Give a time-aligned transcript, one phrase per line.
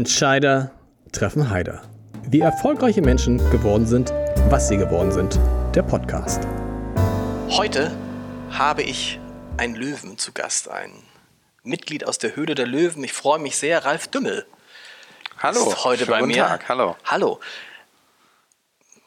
[0.00, 0.72] Entscheider
[1.10, 1.80] treffen Heider.
[2.28, 4.12] Wie erfolgreiche Menschen geworden sind,
[4.50, 5.40] was sie geworden sind.
[5.74, 6.46] Der Podcast.
[7.48, 7.96] Heute
[8.50, 9.18] habe ich
[9.56, 10.92] einen Löwen zu Gast, ein
[11.62, 13.02] Mitglied aus der Höhle der Löwen.
[13.04, 14.44] Ich freue mich sehr, Ralf Dümmel.
[15.38, 16.44] Hallo, ist heute bei guten mir.
[16.46, 16.94] Tag, hallo.
[17.06, 17.40] Hallo.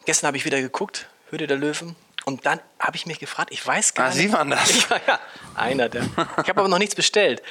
[0.06, 1.96] Gestern habe ich wieder geguckt, Höhle der Löwen.
[2.26, 4.18] Und dann habe ich mich gefragt, ich weiß gar Ah, nicht.
[4.18, 4.68] Sie waren das.
[4.76, 5.20] Ich war ja
[5.54, 6.02] einer der.
[6.02, 7.44] Ich habe aber noch nichts bestellt.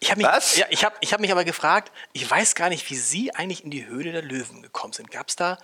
[0.00, 0.56] Ich habe mich, Was?
[0.56, 3.64] Ja, ich habe, ich habe mich aber gefragt, ich weiß gar nicht, wie Sie eigentlich
[3.64, 5.10] in die Höhle der Löwen gekommen sind.
[5.10, 5.58] Gab es da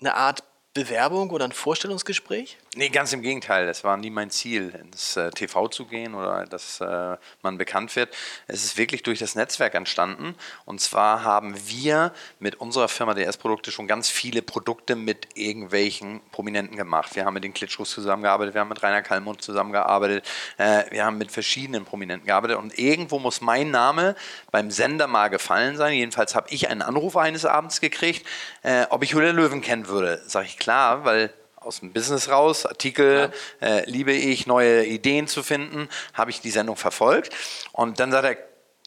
[0.00, 0.44] eine Art
[0.74, 2.56] Bewerbung oder ein Vorstellungsgespräch?
[2.74, 3.68] Nee, ganz im Gegenteil.
[3.68, 7.94] Es war nie mein Ziel, ins äh, TV zu gehen oder dass äh, man bekannt
[7.94, 8.14] wird.
[8.46, 10.34] Es ist wirklich durch das Netzwerk entstanden.
[10.64, 16.78] Und zwar haben wir mit unserer Firma DS-Produkte schon ganz viele Produkte mit irgendwelchen Prominenten
[16.78, 17.14] gemacht.
[17.14, 20.26] Wir haben mit den Klitschkos zusammengearbeitet, wir haben mit Rainer Kallmund zusammengearbeitet,
[20.56, 22.56] äh, wir haben mit verschiedenen Prominenten gearbeitet.
[22.56, 24.16] Und irgendwo muss mein Name
[24.50, 25.92] beim Sender mal gefallen sein.
[25.92, 28.26] Jedenfalls habe ich einen Anruf eines Abends gekriegt,
[28.62, 30.22] äh, ob ich der Löwen kennen würde.
[30.26, 35.42] Sag ich klar, weil aus dem Business raus, Artikel, äh, liebe ich, neue Ideen zu
[35.42, 37.34] finden, habe ich die Sendung verfolgt.
[37.72, 38.36] Und dann sagt er,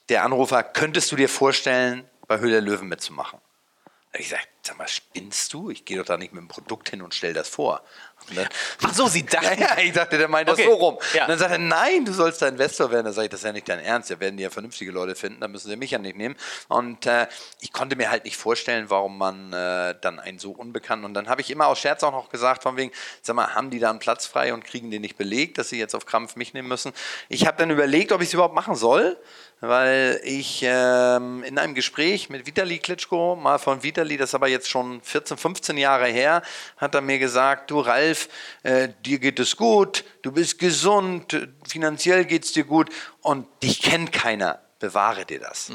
[0.09, 3.39] der Anrufer, könntest du dir vorstellen, bei Höhle der Löwen mitzumachen?
[4.11, 5.69] Da ich gesagt, sag mal, spinnst du?
[5.69, 7.83] Ich gehe doch da nicht mit dem Produkt hin und stell das vor.
[8.33, 8.47] Dann,
[8.83, 9.59] Ach so, Sie dachten.
[9.61, 10.63] ja, ich dachte, der meint Okay.
[10.63, 10.97] das so rum.
[11.13, 11.23] Ja.
[11.23, 13.05] Und dann sagt er, nein, du sollst da Investor werden.
[13.05, 14.09] Da sage ich, das ist ja nicht dein Ernst.
[14.09, 16.35] Da werden die ja vernünftige Leute finden, da müssen sie mich ja nicht nehmen.
[16.67, 17.27] Und äh,
[17.59, 21.05] ich konnte mir halt nicht vorstellen, warum man äh, dann einen so unbekannten.
[21.05, 23.69] Und dann habe ich immer aus Scherz auch noch gesagt, von wegen, sag mal, haben
[23.69, 26.35] die da einen Platz frei und kriegen den nicht belegt, dass sie jetzt auf Krampf
[26.35, 26.93] mich nehmen müssen.
[27.29, 29.17] Ich habe dann überlegt, ob ich es überhaupt machen soll,
[29.61, 34.47] weil ich ähm, in einem Gespräch mit Vitali Klitschko, mal von Vitali, das ist aber
[34.47, 36.41] jetzt schon 14, 15 Jahre her,
[36.77, 38.29] hat er mir gesagt, du Ralf,
[38.63, 42.89] äh, dir geht es gut, du bist gesund, finanziell geht es dir gut
[43.21, 45.71] und dich kennt keiner, bewahre dir das.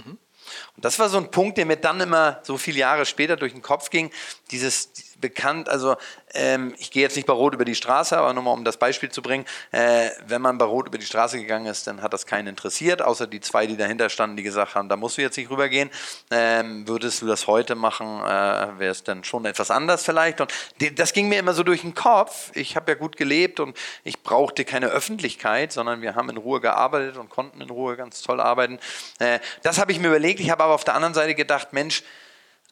[0.77, 3.53] Und das war so ein Punkt, der mir dann immer so viele Jahre später durch
[3.53, 4.11] den Kopf ging.
[4.51, 5.97] Dieses bekannt, also
[6.35, 8.77] ähm, ich gehe jetzt nicht bei Rot über die Straße, aber nur mal um das
[8.77, 12.13] Beispiel zu bringen, äh, wenn man bei Rot über die Straße gegangen ist, dann hat
[12.13, 15.23] das keinen interessiert, außer die zwei, die dahinter standen, die gesagt haben, da musst du
[15.23, 15.91] jetzt nicht rübergehen.
[16.31, 20.41] Ähm, würdest du das heute machen, äh, wäre es dann schon etwas anders vielleicht.
[20.41, 20.53] Und
[20.97, 22.51] das ging mir immer so durch den Kopf.
[22.55, 26.61] Ich habe ja gut gelebt und ich brauchte keine Öffentlichkeit, sondern wir haben in Ruhe
[26.61, 28.79] gearbeitet und konnten in Ruhe ganz toll arbeiten.
[29.19, 30.41] Äh, das habe ich mir überlegt.
[30.41, 32.03] Ich habe aber auf der anderen Seite gedacht, Mensch,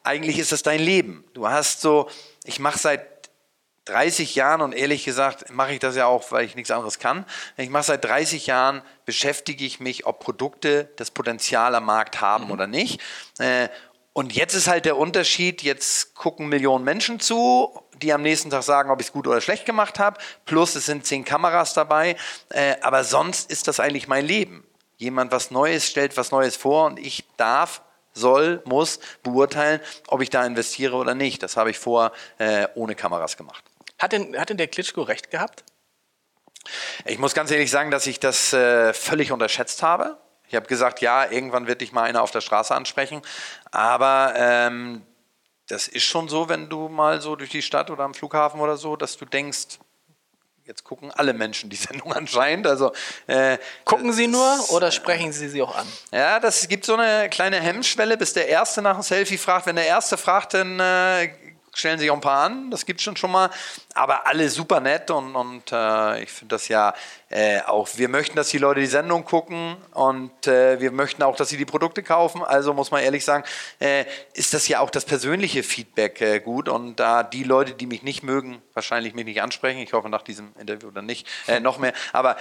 [0.05, 1.25] eigentlich ist das dein Leben.
[1.35, 2.09] Du hast so,
[2.49, 3.07] ich mache seit
[3.85, 7.25] 30 Jahren und ehrlich gesagt mache ich das ja auch, weil ich nichts anderes kann.
[7.57, 12.51] Ich mache seit 30 Jahren, beschäftige ich mich, ob Produkte das Potenzial am Markt haben
[12.51, 13.01] oder nicht.
[13.39, 13.69] Äh,
[14.13, 18.63] Und jetzt ist halt der Unterschied, jetzt gucken Millionen Menschen zu, die am nächsten Tag
[18.65, 20.19] sagen, ob ich es gut oder schlecht gemacht habe.
[20.45, 22.17] Plus es sind zehn Kameras dabei.
[22.51, 24.67] Äh, Aber sonst ist das eigentlich mein Leben.
[24.97, 27.81] Jemand was Neues stellt was Neues vor und ich darf
[28.19, 31.43] soll, muss beurteilen, ob ich da investiere oder nicht.
[31.43, 33.65] Das habe ich vor äh, ohne Kameras gemacht.
[33.99, 35.65] Hat denn, hat denn der Klitschko recht gehabt?
[37.05, 40.19] Ich muss ganz ehrlich sagen, dass ich das äh, völlig unterschätzt habe.
[40.49, 43.23] Ich habe gesagt, ja, irgendwann wird dich mal einer auf der Straße ansprechen.
[43.71, 45.07] Aber ähm,
[45.69, 48.77] das ist schon so, wenn du mal so durch die Stadt oder am Flughafen oder
[48.77, 49.79] so, dass du denkst,
[50.69, 52.67] jetzt gucken alle Menschen die Sendung anscheinend.
[52.67, 52.93] Also
[53.27, 55.87] äh, Gucken Sie nur oder sprechen Sie sie auch an?
[56.13, 59.65] Ja, das gibt so eine kleine Hemmschwelle, bis der Erste nach einem Selfie fragt.
[59.65, 61.31] Wenn der Erste fragt, dann äh,
[61.79, 62.71] stellen sich auch ein paar an.
[62.71, 63.51] Das gibt schon schon mal.
[63.95, 66.95] Aber alle super nett und, und äh, ich finde das ja
[67.31, 71.37] äh, auch, wir möchten, dass die Leute die Sendung gucken und äh, wir möchten auch,
[71.37, 72.43] dass sie die Produkte kaufen.
[72.43, 73.45] Also muss man ehrlich sagen,
[73.79, 77.87] äh, ist das ja auch das persönliche Feedback äh, gut und da die Leute, die
[77.87, 79.79] mich nicht mögen, wahrscheinlich mich nicht ansprechen.
[79.79, 81.93] Ich hoffe nach diesem Interview dann nicht, äh, noch mehr.
[82.13, 82.37] Aber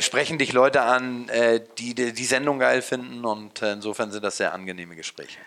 [0.00, 1.30] sprechen dich Leute an,
[1.78, 5.38] die, die die Sendung geil finden und insofern sind das sehr angenehme Gespräche.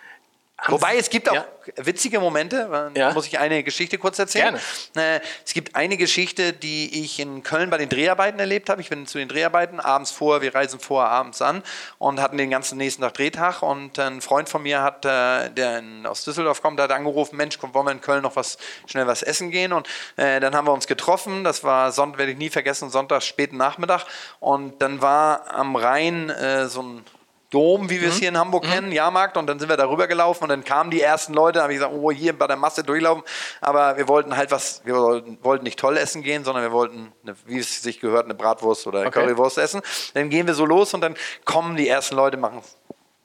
[0.68, 1.46] Wobei es gibt auch Ja.
[1.78, 2.91] witzige Momente.
[2.96, 3.12] Ja.
[3.13, 4.56] Muss ich eine Geschichte kurz erzählen?
[4.96, 8.81] Äh, es gibt eine Geschichte, die ich in Köln bei den Dreharbeiten erlebt habe.
[8.81, 11.63] Ich bin zu den Dreharbeiten abends vor, wir reisen vor abends an
[11.97, 13.62] und hatten den ganzen nächsten Tag Drehtag.
[13.62, 17.74] Und ein Freund von mir hat, äh, der aus Düsseldorf kommt, hat angerufen: Mensch, komm,
[17.74, 18.57] wollen wir in Köln noch was
[18.88, 19.74] schnell was essen gehen?
[19.74, 19.88] Und
[20.18, 21.44] äh, dann haben wir uns getroffen.
[21.44, 24.06] Das war Sonntag, werde ich nie vergessen, Sonntag späten Nachmittag.
[24.39, 27.06] Und dann war am Rhein äh, so ein
[27.53, 30.44] Dom, wie wir es hier in Hamburg kennen, Jahrmarkt, und dann sind wir darüber gelaufen
[30.44, 33.23] und dann kamen die ersten Leute, habe ich gesagt, oh, hier bei der Masse durchlaufen,
[33.61, 37.13] aber wir wollten halt was, wir wollten, wollten nicht toll essen gehen, sondern wir wollten,
[37.21, 39.21] eine, wie es sich gehört, eine Bratwurst oder eine Okay.
[39.21, 39.81] Currywurst essen.
[40.15, 41.15] Dann gehen wir so los und dann
[41.45, 42.61] kommen die ersten Leute, machen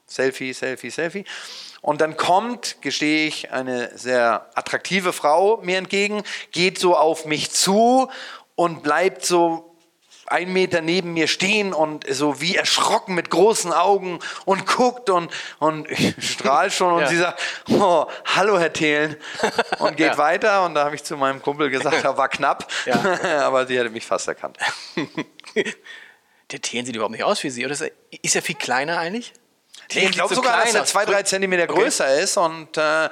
[0.05, 1.25] Selfie, Selfie, Selfie.
[1.81, 7.51] Und dann kommt, gestehe ich, eine sehr attraktive Frau mir entgegen, geht so auf mich
[7.51, 8.09] zu
[8.55, 9.68] und bleibt so
[10.31, 15.31] einen Meter neben mir stehen und so wie erschrocken mit großen Augen und guckt und,
[15.59, 17.07] und ich strahl schon und Ja.
[17.07, 19.15] sie sagt, oh, hallo Herr Thelen
[19.79, 20.17] und geht Ja.
[20.17, 23.01] weiter und da habe ich zu meinem Kumpel gesagt, ja, war knapp, Ja.
[23.45, 24.57] aber sie hätte mich fast erkannt.
[26.51, 27.65] Der Thelen sieht überhaupt nicht aus wie sie.
[27.65, 29.33] Oder ist er, viel kleiner eigentlich?
[29.87, 31.81] Thelen Ich glaube so sogar, dass er zwei, drei Zentimeter Okay.
[31.81, 33.09] größer ist und äh,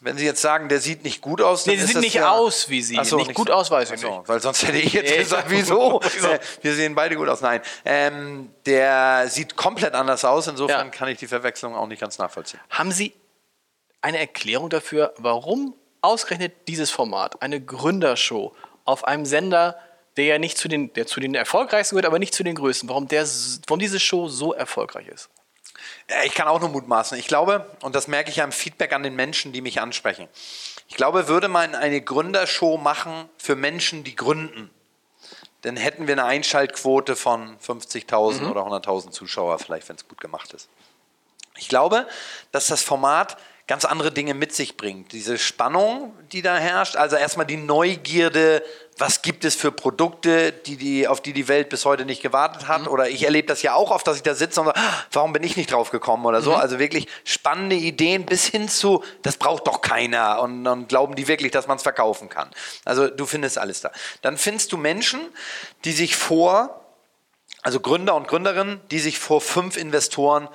[0.00, 2.30] wenn Sie jetzt sagen, der sieht nicht gut aus, dann Nee, der sieht nicht ja
[2.30, 2.98] aus wie Sie.
[2.98, 4.28] Ach so, Nicht gut aus, weiß ich so, nicht.
[4.28, 5.18] Weil sonst hätte ich jetzt Nee.
[5.18, 6.00] gesagt, wieso?
[6.62, 7.40] Wir sehen beide gut aus.
[7.42, 10.46] Nein, ähm, der sieht komplett anders aus.
[10.46, 10.90] Insofern Ja.
[10.92, 12.60] kann ich die Verwechslung auch nicht ganz nachvollziehen.
[12.70, 13.12] Haben Sie
[14.00, 18.54] eine Erklärung dafür, warum ausgerechnet dieses Format, eine Gründershow
[18.86, 19.78] auf einem Sender,
[20.16, 22.88] der ja nicht zu den, der zu den erfolgreichsten gehört, aber nicht zu den größten,
[22.88, 23.26] warum, der,
[23.66, 25.28] warum diese Show so erfolgreich ist?
[26.06, 27.18] Äh, Ich kann auch nur mutmaßen.
[27.18, 30.28] Ich glaube, und das merke ich ja im Feedback an den Menschen, die mich ansprechen.
[30.88, 34.70] Ich glaube, würde man eine Gründershow machen für Menschen, die gründen,
[35.62, 40.52] dann hätten wir eine Einschaltquote von 50.000 oder 100.000 Zuschauer, vielleicht, wenn es gut gemacht
[40.54, 40.68] ist.
[41.56, 42.06] Ich glaube,
[42.52, 43.36] dass das Format
[43.70, 45.12] ganz andere Dinge mit sich bringt.
[45.12, 48.64] Diese Spannung, die da herrscht, also erstmal die Neugierde,
[48.98, 52.66] was gibt es für Produkte, die die, auf die die Welt bis heute nicht gewartet
[52.66, 52.88] hat.
[52.88, 55.32] Oder ich erlebe das ja auch oft, dass ich da sitze und sage, "Ah, warum
[55.32, 56.52] bin ich nicht drauf gekommen oder so.
[56.52, 60.42] Also wirklich spannende Ideen bis hin zu, das braucht doch keiner.
[60.42, 62.50] Und dann glauben die wirklich, dass man es verkaufen kann.
[62.84, 63.92] Also du findest alles da.
[64.22, 65.20] Dann findest du Menschen,
[65.84, 66.84] die sich vor,
[67.62, 70.48] also Gründer und Gründerinnen, die sich vor fünf Investoren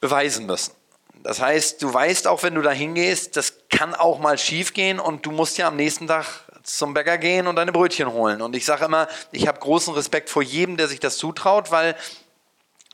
[0.00, 0.77] beweisen müssen.
[1.22, 5.00] Das heißt, du weißt auch, wenn du da hingehst, das kann auch mal schief gehen
[5.00, 6.26] und du musst ja am nächsten Tag
[6.62, 8.42] zum Bäcker gehen und deine Brötchen holen.
[8.42, 11.96] Und ich sage immer, ich habe großen Respekt vor jedem, der sich das zutraut, weil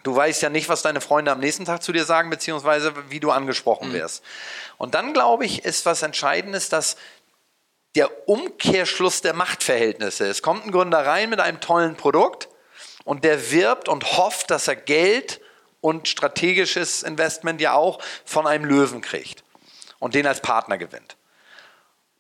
[0.05, 3.21] du weißt ja nicht, was deine Freunde am nächsten Tag zu dir sagen, beziehungsweise wie
[3.21, 4.23] du angesprochen wirst.
[4.76, 6.97] Und dann glaube ich, ist was Entscheidendes, dass
[7.94, 10.26] der Umkehrschluss der Machtverhältnisse.
[10.26, 12.49] Es kommt ein Gründer rein mit einem tollen Produkt
[13.05, 15.41] und der wirbt und hofft, dass er Geld
[15.85, 19.45] und strategisches Investment ja auch von einem Löwen kriegt
[19.99, 21.19] und den als Partner gewinnt.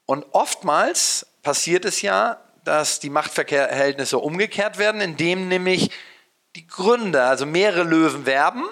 [0.04, 5.90] Und oftmals passiert es ja, dass die Machtverhältnisse umgekehrt werden, indem nämlich
[6.56, 8.64] die Gründer, also mehrere Löwen werben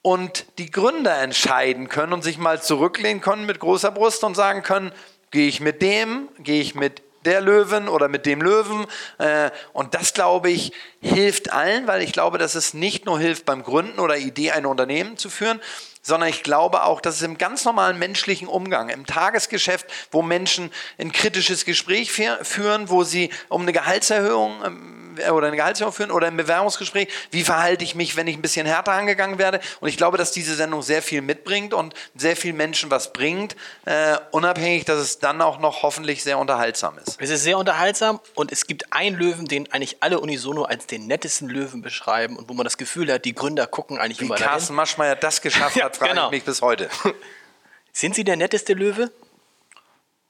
[0.00, 4.62] und die Gründer entscheiden können und sich mal zurücklehnen können mit großer Brust und sagen
[4.62, 4.90] können,
[5.32, 8.86] gehe ich mit dem, gehe ich mit der Löwen oder mit dem Löwen.
[9.18, 13.44] Äh, Und das, glaube ich, hilft allen, weil ich glaube, dass es nicht nur hilft
[13.44, 15.60] beim Gründen oder Idee, ein Unternehmen zu führen,
[16.02, 20.72] sondern ich glaube auch, dass es im ganz normalen menschlichen Umgang, im Tagesgeschäft, wo Menschen
[20.98, 25.01] ein kritisches Gespräch fü- führen, wo sie um eine Gehaltserhöhung ähm,
[25.32, 28.66] oder eine Gehaltserhöhung führen oder im Bewerbungsgespräch, wie verhalte ich mich, wenn ich ein bisschen
[28.66, 29.60] härter angegangen werde.
[29.80, 33.56] Und ich glaube, dass diese Sendung sehr viel mitbringt und sehr vielen Menschen was bringt,
[33.84, 37.16] äh, unabhängig, dass es dann auch noch hoffentlich sehr unterhaltsam ist.
[37.20, 41.06] Es ist sehr unterhaltsam und es gibt einen Löwen, den eigentlich alle unisono als den
[41.06, 44.36] nettesten Löwen beschreiben und wo man das Gefühl hat, die Gründer gucken eigentlich Wie immer
[44.36, 44.76] Carsten dahin.
[44.76, 46.26] Maschmeyer das geschafft Ja, hat, frage genau.
[46.26, 46.88] ich mich bis heute.
[47.92, 49.10] Sind Sie der netteste Löwe?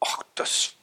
[0.01, 0.75] Ach, das,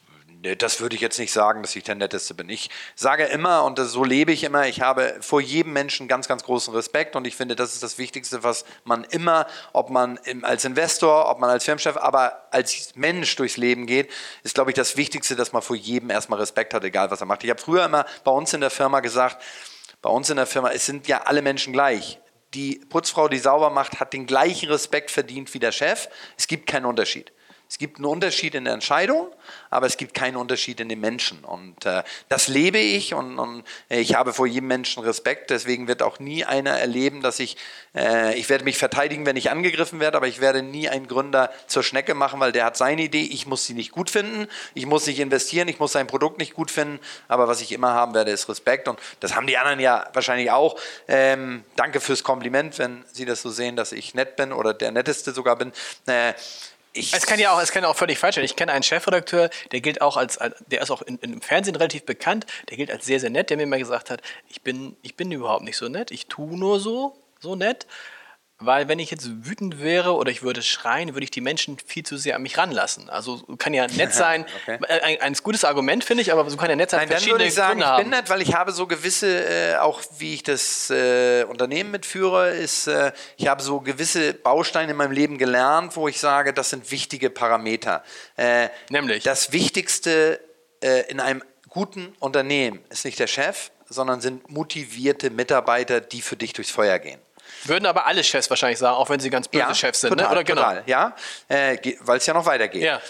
[0.57, 2.47] das würde ich jetzt nicht sagen, dass ich der Netteste bin.
[2.49, 6.43] Ich sage immer, und so lebe ich immer, ich habe vor jedem Menschen ganz, ganz
[6.43, 10.63] großen Respekt und ich finde, das ist das Wichtigste, was man immer, ob man als
[10.63, 14.09] Investor, ob man als Firmenchef, aber als Mensch durchs Leben geht,
[14.43, 17.27] ist, glaube ich, das Wichtigste, dass man vor jedem erstmal Respekt hat, egal was er
[17.27, 17.43] macht.
[17.43, 19.43] Ich habe früher immer bei uns in der Firma gesagt,
[20.01, 22.19] bei uns in der Firma, es sind ja alle Menschen gleich.
[22.53, 26.07] Die Putzfrau, die sauber macht, hat den gleichen Respekt verdient wie der Chef.
[26.37, 27.31] Es gibt keinen Unterschied.
[27.69, 29.31] Es gibt einen Unterschied in der Entscheidung,
[29.69, 31.43] aber es gibt keinen Unterschied in den Menschen.
[31.43, 35.51] Und äh, das lebe ich und, und äh, ich habe vor jedem Menschen Respekt.
[35.51, 37.57] Deswegen wird auch nie einer erleben, dass ich,
[37.93, 41.51] äh, ich werde mich verteidigen, wenn ich angegriffen werde, aber ich werde nie einen Gründer
[41.67, 43.21] zur Schnecke machen, weil der hat seine Idee.
[43.21, 46.55] Ich muss sie nicht gut finden, ich muss nicht investieren, ich muss sein Produkt nicht
[46.55, 46.99] gut finden.
[47.27, 48.87] Aber was ich immer haben werde, ist Respekt.
[48.87, 50.75] Und das haben die anderen ja wahrscheinlich auch.
[51.07, 54.91] Ähm, danke fürs Kompliment, wenn Sie das so sehen, dass ich nett bin oder der
[54.91, 55.71] Netteste sogar bin.
[56.07, 56.33] Äh,
[56.93, 58.43] ich Es kann ja auch, es kann auch völlig falsch sein.
[58.43, 61.75] Ich kenne einen Chefredakteur, der gilt auch als, der ist auch in, in, im Fernsehen
[61.75, 64.95] relativ bekannt, der gilt als sehr, sehr nett, der mir mal gesagt hat, ich bin,
[65.01, 67.85] ich bin überhaupt nicht so nett, ich tue nur so, so nett.
[68.61, 72.03] Weil wenn ich jetzt wütend wäre oder ich würde schreien, würde ich die Menschen viel
[72.03, 73.09] zu sehr an mich ranlassen.
[73.09, 74.79] Also kann ja nett sein, Okay.
[74.87, 77.17] äh, ein, ein gutes Argument finde ich, aber so kann ja nett sein, Nein, dann
[77.19, 80.01] verschiedene würde ich sagen, Gründe ich bin nett, weil ich habe so gewisse, äh, auch
[80.17, 85.13] wie ich das äh, Unternehmen mitführe, ist, äh, ich habe so gewisse Bausteine in meinem
[85.13, 88.03] Leben gelernt, wo ich sage, das sind wichtige Parameter.
[88.35, 89.23] Äh, Nämlich?
[89.23, 90.41] Das Wichtigste
[90.83, 96.35] äh, in einem guten Unternehmen ist nicht der Chef, sondern sind motivierte Mitarbeiter, die für
[96.35, 97.19] dich durchs Feuer gehen.
[97.65, 100.09] Würden aber alle Chefs wahrscheinlich sagen, auch wenn sie ganz böse Chefs sind.
[100.09, 100.31] total, ne?
[100.31, 100.61] Oder genau.
[100.61, 101.15] total, ja,
[101.47, 102.83] äh, weil es ja noch weitergeht.
[102.83, 103.01] Ja.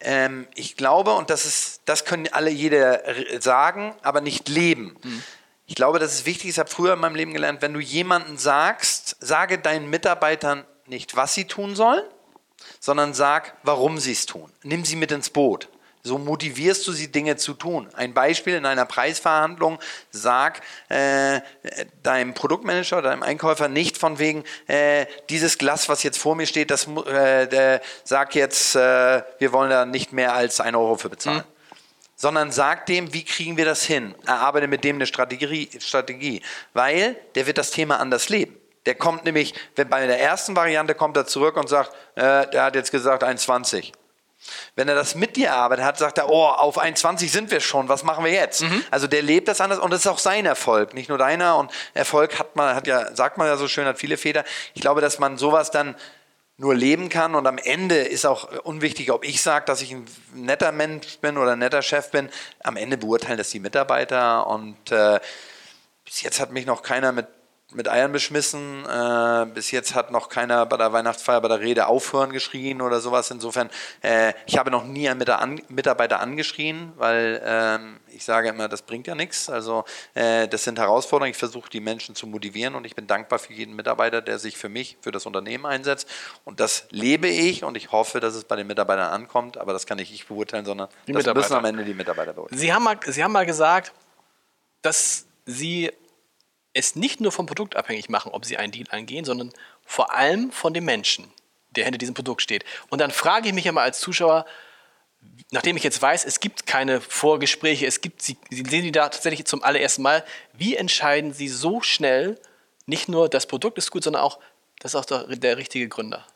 [0.00, 3.02] ähm, ich glaube, und das, ist, das können alle jeder
[3.40, 4.96] sagen, aber nicht leben.
[5.02, 5.22] Mhm.
[5.66, 6.50] Ich glaube, das ist wichtig.
[6.50, 11.16] Ich habe früher in meinem Leben gelernt, wenn du jemanden sagst, sage deinen Mitarbeitern nicht,
[11.16, 12.04] was sie tun sollen,
[12.78, 14.52] sondern sag, warum sie es tun.
[14.62, 15.68] Nimm sie mit ins Boot.
[16.06, 17.88] So motivierst du sie, Dinge zu tun.
[17.94, 19.80] Ein Beispiel in einer Preisverhandlung,
[20.12, 21.40] sag äh,
[22.04, 26.46] deinem Produktmanager oder deinem Einkäufer nicht von wegen, äh, dieses Glas, was jetzt vor mir
[26.46, 31.10] steht, das äh, sag jetzt, äh, wir wollen da nicht mehr als ein Euro für
[31.10, 31.38] bezahlen.
[31.38, 31.56] Mhm
[32.18, 34.14] sondern sag dem, wie kriegen wir das hin?
[34.24, 36.40] Erarbeite mit dem eine Strategie, Strategie,
[36.72, 38.56] weil der wird das Thema anders leben.
[38.86, 42.62] Der kommt nämlich, wenn bei der ersten Variante kommt er zurück und sagt, äh, der
[42.62, 43.92] hat jetzt gesagt 1,20.
[44.74, 47.88] Wenn er das mit dir arbeitet hat, sagt er, oh, auf 1,20 sind wir schon,
[47.88, 48.62] was machen wir jetzt?
[48.62, 48.84] Mhm.
[48.90, 51.56] Also der lebt das anders und das ist auch sein Erfolg, nicht nur deiner.
[51.56, 54.44] Und Erfolg hat man, hat ja, sagt man ja so schön, hat viele Väter.
[54.74, 55.94] Ich glaube, dass man sowas dann
[56.58, 60.06] nur leben kann und am Ende ist auch unwichtig, ob ich sage, dass ich ein
[60.32, 62.30] netter Mensch bin oder ein netter Chef bin.
[62.62, 65.20] Am Ende beurteilen das die Mitarbeiter und äh,
[66.04, 67.26] bis jetzt hat mich noch keiner mit
[67.72, 68.84] mit Eiern beschmissen.
[68.86, 73.00] Äh, bis jetzt hat noch keiner bei der Weihnachtsfeier, bei der Rede aufhören geschrien oder
[73.00, 73.30] sowas.
[73.30, 73.70] Insofern,
[74.02, 75.18] äh, ich habe noch nie einen
[75.68, 79.50] Mitarbeiter angeschrien, weil ähm, ich sage immer, das bringt ja nichts.
[79.50, 81.32] Also äh, das sind Herausforderungen.
[81.32, 84.56] Ich versuche die Menschen zu motivieren und ich bin dankbar für jeden Mitarbeiter, der sich
[84.56, 86.08] für mich, für das Unternehmen einsetzt.
[86.44, 89.58] Und das lebe ich und ich hoffe, dass es bei den Mitarbeitern ankommt.
[89.58, 92.58] Aber das kann nicht ich beurteilen, sondern die das müssen am Ende die Mitarbeiter beurteilen.
[92.58, 93.92] Sie haben mal, Sie haben mal gesagt,
[94.82, 95.90] dass Sie
[96.76, 99.50] es nicht nur vom Produkt abhängig machen, ob sie einen Deal eingehen, sondern
[99.84, 101.32] vor allem von dem Menschen,
[101.70, 102.64] der hinter diesem Produkt steht.
[102.90, 104.44] Und dann frage ich mich immer als Zuschauer,
[105.50, 109.08] nachdem ich jetzt weiß, es gibt keine Vorgespräche, es gibt, Sie, Sie sehen die da
[109.08, 112.38] tatsächlich zum allerersten Mal, wie entscheiden Sie so schnell,
[112.84, 114.38] nicht nur das Produkt ist gut, sondern auch,
[114.80, 116.26] das ist auch der, der richtige Gründer?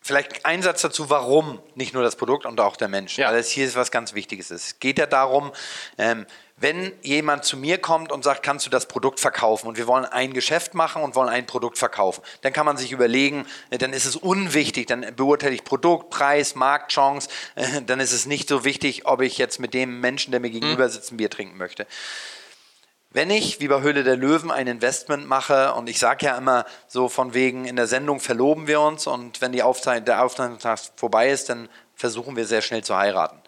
[0.00, 3.18] Vielleicht ein Satz dazu, warum nicht nur das Produkt und auch der Mensch.
[3.18, 3.28] Ja.
[3.28, 4.50] Weil es hier ist was ganz Wichtiges.
[4.50, 5.52] Es geht ja darum,
[5.98, 6.24] ähm,
[6.60, 10.04] wenn jemand zu mir kommt und sagt, kannst du das Produkt verkaufen und wir wollen
[10.04, 13.92] ein Geschäft machen und wollen ein Produkt verkaufen, dann kann man sich überlegen, äh, dann
[13.92, 17.28] ist es unwichtig, dann beurteile ich Produkt, Preis, Marktchance,
[17.86, 20.86] dann ist es nicht so wichtig, ob ich jetzt mit dem Menschen, der mir gegenüber
[20.86, 20.90] mhm.
[20.90, 21.86] sitzt, ein Bier trinken möchte.
[23.10, 26.66] Wenn ich, wie bei Höhle der Löwen, ein Investment mache und ich sage ja immer
[26.88, 30.78] so von wegen, in der Sendung verloben wir uns und wenn die Aufzeichnung, der Aufzeichnungstag
[30.96, 33.40] vorbei ist, dann versuchen wir sehr schnell zu heiraten.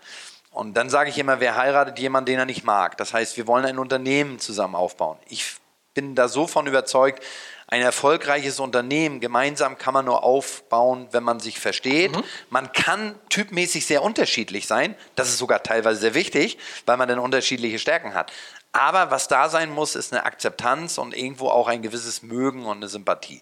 [0.50, 2.97] Und dann sage ich immer, wer heiratet jemanden, den er nicht mag?
[2.97, 5.19] Das heißt, wir wollen ein Unternehmen zusammen aufbauen.
[5.28, 5.57] Ich
[5.95, 7.23] bin da so von überzeugt,
[7.69, 12.16] ein erfolgreiches Unternehmen gemeinsam kann man nur aufbauen, wenn man sich versteht.
[12.16, 12.25] Mhm.
[12.50, 14.97] Man kann typmäßig sehr unterschiedlich sein.
[15.14, 18.33] Das ist sogar teilweise sehr wichtig, weil man dann unterschiedliche Stärken hat.
[18.73, 22.78] Aber was da sein muss, ist eine Akzeptanz und irgendwo auch ein gewisses Mögen und
[22.78, 23.40] eine Sympathie.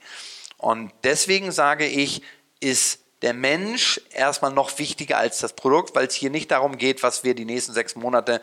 [0.58, 2.22] Und deswegen sage ich,
[2.60, 7.02] ist der Mensch erstmal noch wichtiger als das Produkt, weil es hier nicht darum geht,
[7.02, 8.40] was wir die nächsten sechs Monate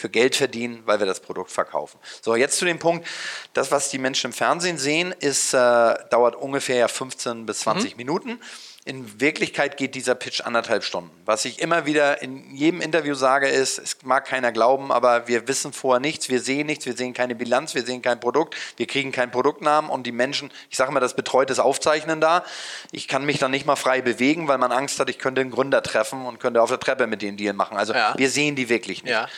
[0.00, 1.98] für Geld verdienen, weil wir das Produkt verkaufen.
[2.22, 3.06] So, jetzt zu dem Punkt,
[3.52, 7.96] das, was die Menschen im Fernsehen sehen, ist, äh, dauert ungefähr 15 bis 20 mhm.
[7.96, 8.40] Minuten.
[8.86, 11.10] In Wirklichkeit geht dieser Pitch anderthalb Stunden.
[11.26, 15.46] Was ich immer wieder in jedem Interview sage, ist, es mag keiner glauben, aber wir
[15.48, 18.86] wissen vorher nichts, wir sehen nichts, wir sehen keine Bilanz, wir sehen kein Produkt, wir
[18.86, 22.42] kriegen keinen Produktnamen und die Menschen, ich sage immer, das betreutes Aufzeichnen da.
[22.90, 25.50] Ich kann mich dann nicht mal frei bewegen, weil man Angst hat, ich könnte einen
[25.50, 27.76] Gründer treffen und könnte auf der Treppe mit denen Deal machen.
[27.76, 28.14] Also ja.
[28.16, 29.12] wir sehen die wirklich nicht.
[29.12, 29.28] Ja.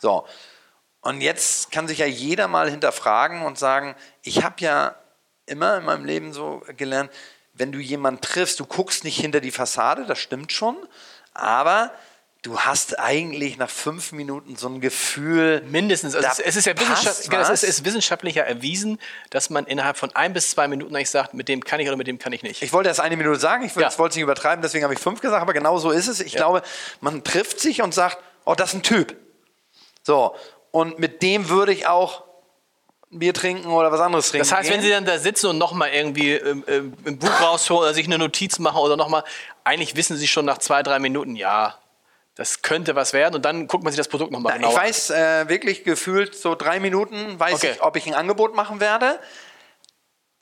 [0.00, 0.26] So.
[1.02, 4.96] Und jetzt kann sich ja jeder mal hinterfragen und sagen, ich habe ja
[5.46, 7.10] immer in meinem Leben so gelernt,
[7.54, 10.76] wenn du jemanden triffst, du guckst nicht hinter die Fassade, das stimmt schon,
[11.34, 11.92] aber
[12.42, 15.62] du hast eigentlich nach fünf Minuten so ein Gefühl.
[15.68, 16.14] Mindestens.
[16.14, 18.98] Also es, ist ja wissenschaft, genau, es ist wissenschaftlicher erwiesen,
[19.30, 21.96] dass man innerhalb von ein bis zwei Minuten eigentlich sagt, mit dem kann ich oder
[21.96, 22.62] mit dem kann ich nicht.
[22.62, 25.20] Ich wollte erst eine Minute sagen, ich wollte es nicht übertreiben, deswegen habe ich fünf
[25.20, 26.20] gesagt, aber genau so ist es.
[26.20, 26.38] Ich ja.
[26.38, 26.62] glaube,
[27.00, 29.16] man trifft sich und sagt, oh, das ist ein Typ.
[30.02, 30.34] So,
[30.70, 32.24] und mit dem würde ich auch
[33.10, 34.48] Bier trinken oder was anderes trinken.
[34.48, 37.82] Das heißt, wenn Sie dann da sitzen und nochmal irgendwie ähm, ähm, ein Buch rausholen
[37.82, 39.24] oder sich eine Notiz machen oder nochmal,
[39.64, 41.76] eigentlich wissen Sie schon nach zwei, drei Minuten, ja,
[42.36, 44.62] das könnte was werden und dann guckt man sich das Produkt nochmal an.
[44.62, 47.72] Ich weiß äh, wirklich gefühlt so drei Minuten, weiß okay.
[47.74, 49.18] ich, ob ich ein Angebot machen werde.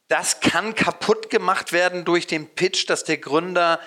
[0.08, 3.80] Das kann kaputt gemacht werden durch den Pitch, dass der Gründer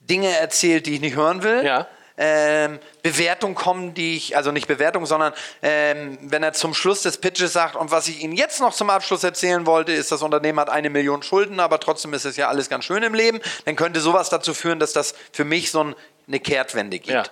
[0.00, 1.64] Dinge erzählt, die ich nicht hören will.
[1.64, 7.02] Ja ähm, Bewertung kommen, die ich, also nicht Bewertung, sondern ähm, wenn er zum Schluss
[7.02, 10.22] des Pitches sagt, und was ich Ihnen jetzt noch zum Abschluss erzählen wollte, ist, das
[10.22, 13.40] Unternehmen hat eine Million Schulden, aber trotzdem ist es ja alles ganz schön im Leben,
[13.64, 15.94] dann könnte sowas dazu führen, dass das für mich so ein,
[16.28, 17.12] eine Kehrtwende gibt.
[17.12, 17.24] Ja.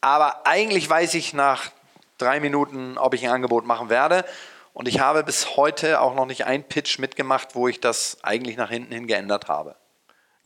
[0.00, 1.70] Aber eigentlich weiß ich nach
[2.18, 4.24] drei Minuten, ob ich ein Angebot machen werde.
[4.72, 8.56] Und ich habe bis heute auch noch nicht einen Pitch mitgemacht, wo ich das eigentlich
[8.56, 9.74] nach hinten hin geändert habe.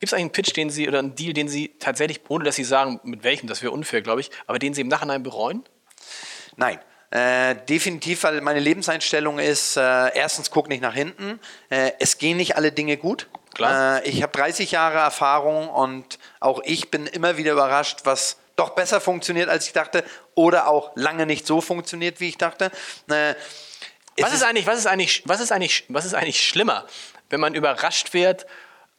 [0.02, 2.56] Gibt es eigentlich einen Pitch, den Sie oder einen Deal, den Sie tatsächlich, ohne dass
[2.56, 5.62] Sie sagen, mit welchem, das wäre unfair, glaube ich, aber den Sie im Nachhinein bereuen?
[6.56, 6.80] Nein.
[7.10, 9.80] Äh, definitiv, weil meine Lebenseinstellung ist, äh,
[10.16, 11.38] erstens guck nicht nach hinten.
[11.70, 13.28] Äh, es gehen nicht alle Dinge gut.
[13.54, 14.04] Klar.
[14.04, 18.70] Äh, ich habe 30 Jahre Erfahrung und auch ich bin immer wieder überrascht, was doch
[18.70, 20.02] besser funktioniert, als ich dachte,
[20.34, 22.72] oder auch lange nicht so funktioniert, wie ich dachte.
[23.08, 23.36] Äh,
[24.18, 26.88] Was ist, eigentlich, was, ist eigentlich, was, ist eigentlich, was ist eigentlich schlimmer,
[27.30, 28.46] wenn man überrascht wird,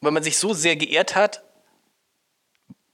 [0.04, 1.42] wenn man sich so sehr geehrt hat,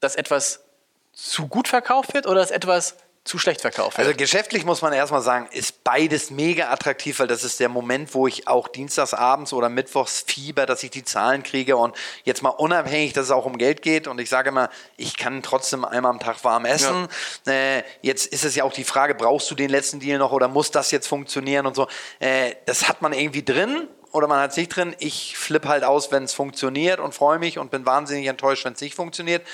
[0.00, 0.64] dass etwas
[1.12, 4.07] zu gut verkauft wird oder dass etwas zu schlecht verkauft wird?
[4.07, 8.14] Also geschäftlich muss man erstmal sagen, ist beides mega attraktiv, weil das ist der Moment,
[8.14, 12.43] wo ich auch dienstags abends oder mittwochs fieber, dass ich die Zahlen kriege und jetzt
[12.43, 15.85] mal unabhängig, dass es auch um Geld geht und ich sage immer, ich kann trotzdem
[15.85, 17.09] einmal am Tag warm essen.
[17.47, 20.49] Äh, jetzt ist es ja auch die Frage, brauchst du den letzten Deal noch oder
[20.49, 21.88] muss das jetzt funktionieren und so.
[22.21, 24.95] Äh, das hat man irgendwie drin oder man hat es nicht drin.
[24.99, 28.73] Ich flippe halt aus, wenn es funktioniert und freue mich und bin wahnsinnig enttäuscht, wenn
[28.73, 29.47] es nicht funktioniert.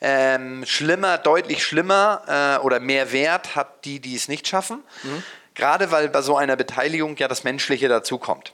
[0.00, 4.84] Ähm, schlimmer, deutlich schlimmer äh, oder mehr Wert hat die, die es nicht schaffen.
[5.54, 8.52] Gerade weil bei so einer Beteiligung ja das Menschliche dazukommt.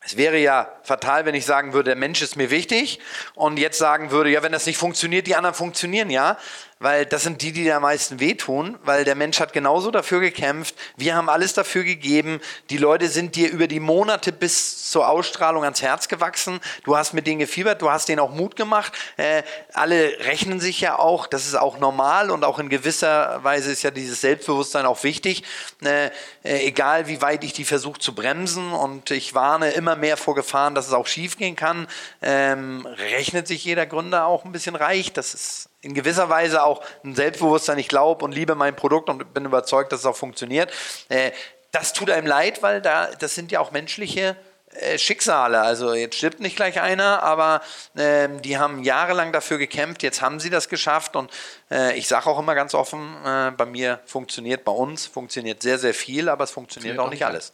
[0.00, 2.98] Es wäre ja fatal, wenn ich sagen würde, der Mensch ist mir wichtig
[3.34, 6.38] und jetzt sagen würde, ja, wenn das nicht funktioniert, die anderen funktionieren ja,
[6.80, 10.74] weil das sind die, die am meisten wehtun, weil der Mensch hat genauso dafür gekämpft,
[10.96, 15.64] wir haben alles dafür gegeben, die Leute sind dir über die Monate bis zur Ausstrahlung
[15.64, 19.42] ans Herz gewachsen, du hast mit denen gefiebert, du hast denen auch Mut gemacht, äh,
[19.74, 23.82] alle rechnen sich ja auch, das ist auch normal und auch in gewisser Weise ist
[23.82, 25.42] ja dieses Selbstbewusstsein auch wichtig,
[25.82, 26.06] äh,
[26.44, 30.34] äh, egal wie weit ich die versuche zu bremsen und ich warne immer mehr vor
[30.34, 31.88] Gefahren, dass es auch schief gehen kann,
[32.22, 36.82] ähm, rechnet sich jeder Gründer auch ein bisschen reich, das ist in gewisser Weise auch
[37.04, 40.72] ein Selbstbewusstsein, ich glaube und liebe mein Produkt und bin überzeugt, dass es auch funktioniert.
[41.08, 41.32] Äh,
[41.70, 44.36] das tut einem leid, weil da, das sind ja auch menschliche
[44.72, 45.60] äh, Schicksale.
[45.60, 47.62] Also jetzt stirbt nicht gleich einer, aber
[47.96, 51.30] ähm, die haben jahrelang dafür gekämpft, jetzt haben sie das geschafft und
[51.70, 55.78] äh, ich sage auch immer ganz offen, äh, bei mir funktioniert, bei uns funktioniert sehr,
[55.78, 57.52] sehr viel, aber es funktioniert Funktioniert auch nicht alles.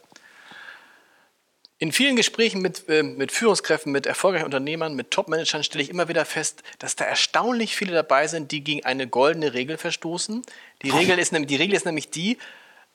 [1.77, 6.07] In vielen Gesprächen mit, äh, mit Führungskräften, mit erfolgreichen Unternehmern, mit Top-Managern stelle ich immer
[6.07, 10.41] wieder fest, dass da erstaunlich viele dabei sind, die gegen eine goldene Regel verstoßen.
[10.83, 12.37] Die Regel ist, nämlich- die Regel ist nämlich die,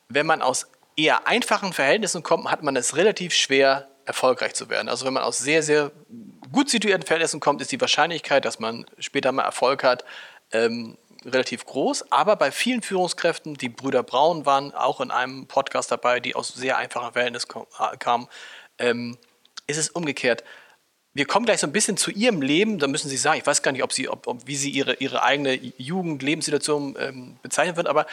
[0.09, 0.67] wenn man aus
[0.97, 4.89] eher einfachen Verhältnissen kommt, hat man es relativ schwer, erfolgreich zu werden.
[4.89, 5.93] Also wenn man aus sehr, sehr
[6.51, 10.05] gut situierten Verhältnissen kommt, ist die Wahrscheinlichkeit, dass man später mal Erfolg hat,
[10.53, 12.11] ähm, relativ groß.
[12.11, 16.49] Aber bei vielen Führungskräften, die Brüder Braun waren auch in einem Podcast dabei, die aus
[16.49, 18.27] sehr einfachen Verhältnissen äh, kamen,
[18.81, 19.17] ähm,
[19.67, 20.45] ist es umgekehrt.
[21.13, 22.79] Wir kommen gleich so ein bisschen zu Ihrem Leben.
[22.79, 24.95] Da müssen Sie sagen, ich weiß gar nicht, ob Sie, ob, ob, wie Sie Ihre,
[24.95, 28.07] Ihre eigene Jugend, Lebenssituation ähm, bezeichnen würden, aber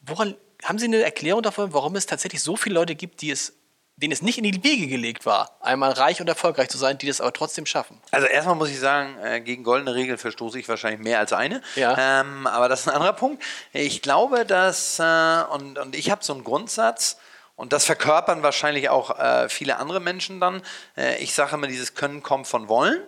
[0.00, 3.54] woran, haben Sie eine Erklärung davon, warum es tatsächlich so viele Leute gibt, die es,
[3.96, 7.08] denen es nicht in die Wege gelegt war, einmal reich und erfolgreich zu sein, die
[7.08, 8.00] das aber trotzdem schaffen?
[8.12, 11.60] Also erstmal muss ich sagen, äh, gegen goldene Regeln verstoße ich wahrscheinlich mehr als eine.
[11.74, 12.20] Ja.
[12.20, 13.42] Ähm, aber das ist ein anderer Punkt.
[13.72, 17.18] Ich glaube, dass, äh, und, und ich habe so einen Grundsatz,
[17.58, 20.62] und das verkörpern wahrscheinlich auch äh, viele andere Menschen dann.
[20.96, 23.02] Äh, ich sage immer, dieses Können kommt von Wollen.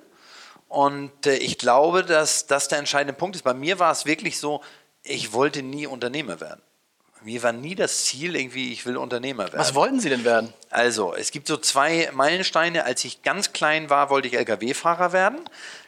[0.67, 3.43] Und äh, ich glaube, dass das der entscheidende Punkt ist.
[3.43, 4.61] Bei mir war es wirklich so,
[5.05, 6.61] ich wollte nie Unternehmer werden.
[7.23, 9.61] Mir war nie das Ziel, irgendwie, ich will Unternehmer werden.
[9.61, 10.53] Was wollten Sie denn werden?
[10.71, 12.85] Also, es gibt so zwei Meilensteine.
[12.85, 15.39] Als ich ganz klein war, wollte ich Lkw-Fahrer werden.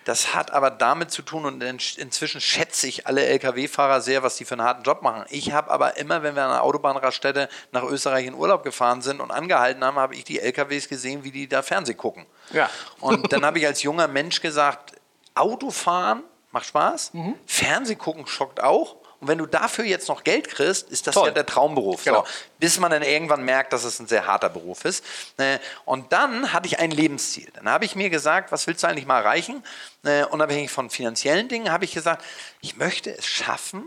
[0.04, 4.36] Das hat aber damit zu tun, und in- inzwischen schätze ich alle Lkw-Fahrer sehr, was
[4.36, 5.24] die für einen harten Job machen.
[5.30, 9.20] Ich habe aber immer, wenn wir an einer Autobahnraststätte nach Österreich in Urlaub gefahren sind
[9.20, 12.26] und angehalten haben, habe ich die LKWs gesehen, wie die da Fernseh gucken.
[12.52, 12.68] Ja.
[13.00, 14.92] Und dann habe ich als junger Mensch gesagt,
[15.34, 17.12] Autofahren macht Spaß,
[17.46, 18.96] Fernseh gucken schockt auch.
[19.22, 21.28] Und wenn du dafür jetzt noch Geld kriegst, ist das Toll.
[21.28, 22.02] ja der Traumberuf.
[22.02, 22.22] Genau.
[22.24, 25.04] So, bis man dann irgendwann merkt, dass es ein sehr harter Beruf ist.
[25.36, 27.48] Äh, Und dann hatte ich ein Lebensziel.
[27.54, 29.62] Dann habe ich mir gesagt, was willst du eigentlich mal erreichen?
[30.04, 32.24] Äh, Unabhängig von finanziellen Dingen habe ich gesagt,
[32.62, 33.84] ich möchte es schaffen,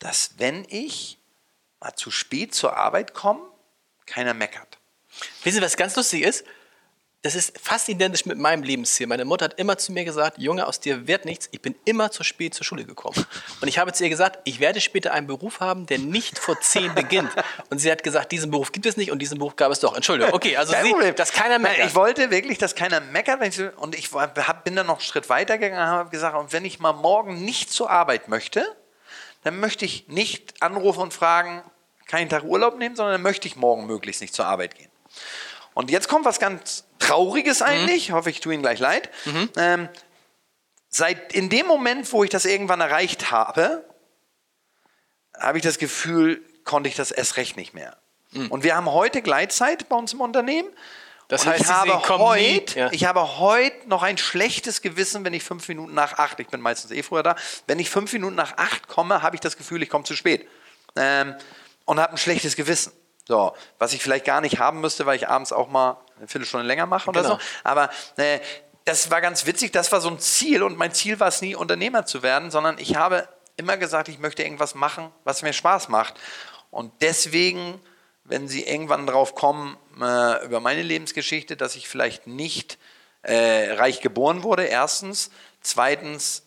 [0.00, 1.16] dass wenn ich
[1.80, 3.40] mal zu spät zur Arbeit komme,
[4.04, 4.76] keiner meckert.
[5.44, 6.44] Wissen Sie, was ganz lustig ist?
[7.26, 9.08] Das ist fast identisch mit meinem Lebensziel.
[9.08, 11.48] Meine Mutter hat immer zu mir gesagt, Junge, aus dir wird nichts.
[11.50, 13.26] Ich bin immer zu spät zur Schule gekommen.
[13.60, 16.60] Und ich habe zu ihr gesagt, ich werde später einen Beruf haben, der nicht vor
[16.60, 17.32] zehn beginnt.
[17.68, 19.96] Und sie hat gesagt, diesen Beruf gibt es nicht und diesen Beruf gab es doch.
[19.96, 20.34] Entschuldigung.
[20.34, 21.88] Okay, also Kein sie, dass keiner meckert.
[21.88, 23.42] Ich wollte wirklich, dass keiner meckert.
[23.42, 24.12] ich Und ich
[24.62, 27.44] bin dann noch einen Schritt weiter gegangen und habe gesagt, und wenn ich mal morgen
[27.44, 28.64] nicht zur Arbeit möchte,
[29.42, 31.64] dann möchte ich nicht anrufen und fragen,
[32.06, 34.92] keinen Tag Urlaub nehmen, sondern dann möchte ich morgen möglichst nicht zur Arbeit gehen.
[35.74, 38.08] Und jetzt kommt was ganz Trauriges eigentlich.
[38.08, 39.10] Ich hoffe, ich tue Ihnen gleich leid.
[39.56, 39.88] Ähm,
[40.88, 43.84] seit in dem Moment, wo ich das irgendwann erreicht habe,
[45.38, 47.96] habe ich das Gefühl, konnte ich das erst recht nicht mehr.
[48.50, 50.68] Und wir haben heute Gleitzeit bei uns im Unternehmen.
[51.28, 52.92] Das Und heißt, ich habe, heute, ja.
[52.92, 56.60] ich habe heute noch ein schlechtes Gewissen, wenn ich fünf Minuten nach acht, ich bin
[56.60, 57.34] meistens eh früher da,
[57.66, 60.46] wenn ich fünf Minuten nach acht komme, habe ich das Gefühl, ich komme zu spät.
[60.94, 61.34] Ähm,
[61.84, 62.92] und habe ein schlechtes Gewissen.
[63.26, 66.66] So, was ich vielleicht gar nicht haben müsste, weil ich abends auch mal eine Viertelstunde
[66.66, 67.34] länger mache oder Genau.
[67.34, 67.40] so.
[67.64, 68.38] Aber äh,
[68.84, 71.56] das war ganz witzig, das war so ein Ziel und mein Ziel war es nie,
[71.56, 75.88] Unternehmer zu werden, sondern ich habe immer gesagt, ich möchte irgendwas machen, was mir Spaß
[75.88, 76.14] macht.
[76.70, 77.80] Und deswegen,
[78.24, 82.78] wenn Sie irgendwann drauf kommen, äh, über meine Lebensgeschichte, dass ich vielleicht nicht
[83.22, 85.30] äh, reich geboren wurde, erstens.
[85.62, 86.45] Zweitens,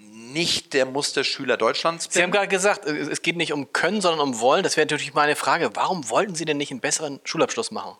[0.00, 2.14] nicht der Musterschüler Deutschlands bin.
[2.14, 4.62] Sie haben gerade gesagt, es geht nicht um Können, sondern um Wollen.
[4.62, 5.70] Das wäre natürlich meine Frage.
[5.74, 7.96] Warum wollten Sie denn nicht einen besseren Schulabschluss machen?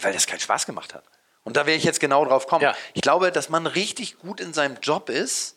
[0.00, 1.04] Weil das keinen Spaß gemacht hat.
[1.44, 2.62] Und da werde ich jetzt genau drauf kommen.
[2.62, 2.74] Ja.
[2.92, 5.56] Ich glaube, dass man richtig gut in seinem Job ist,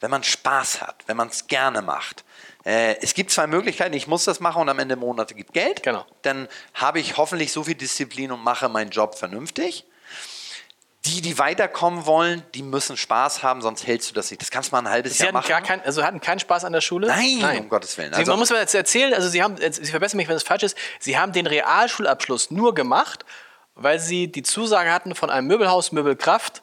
[0.00, 2.24] wenn man Spaß hat, wenn man es gerne macht.
[2.64, 3.94] Äh, es gibt zwei Möglichkeiten.
[3.94, 5.82] Ich muss das machen und am Ende des Monats gibt Geld.
[5.82, 6.06] Genau.
[6.22, 9.84] Dann habe ich hoffentlich so viel Disziplin und mache meinen Job vernünftig.
[11.06, 14.40] Die, die weiterkommen wollen, die müssen Spaß haben, sonst hältst du das nicht.
[14.40, 15.48] Das kannst du mal ein halbes Sie Jahr hatten machen.
[15.48, 17.08] gar kein, also hatten keinen Spaß an der Schule?
[17.08, 18.12] Nein, um Gottes Willen.
[18.14, 20.42] Sie, Also- man muss mir jetzt erzählen, also Sie haben, Sie verbessern mich, wenn es
[20.42, 23.26] falsch ist, Sie haben den Realschulabschluss nur gemacht,
[23.74, 26.62] weil Sie die Zusage hatten von einem Möbelhaus Möbelkraft,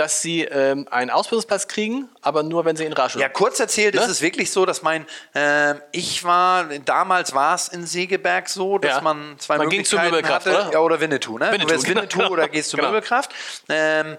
[0.00, 3.94] dass Sie ähm, einen Ausbildungsplatz kriegen, aber nur, wenn Sie in Realschule Ja, kurz erzählt
[3.94, 4.00] Ne?
[4.00, 8.78] ist es wirklich so, dass mein, ähm, ich war, damals war es in Segeberg so,
[8.78, 9.00] dass Ja.
[9.02, 10.56] man zwei Man ging Möglichkeiten Möbelkraft, hatte.
[10.62, 10.72] oder?
[10.72, 11.52] Ja, oder Winnetou, ne?
[11.52, 12.00] Winnetou, du genau.
[12.00, 12.92] Winnetou oder gehst zur Genau.
[12.92, 13.30] Möbelkraft.
[13.68, 14.16] Ähm,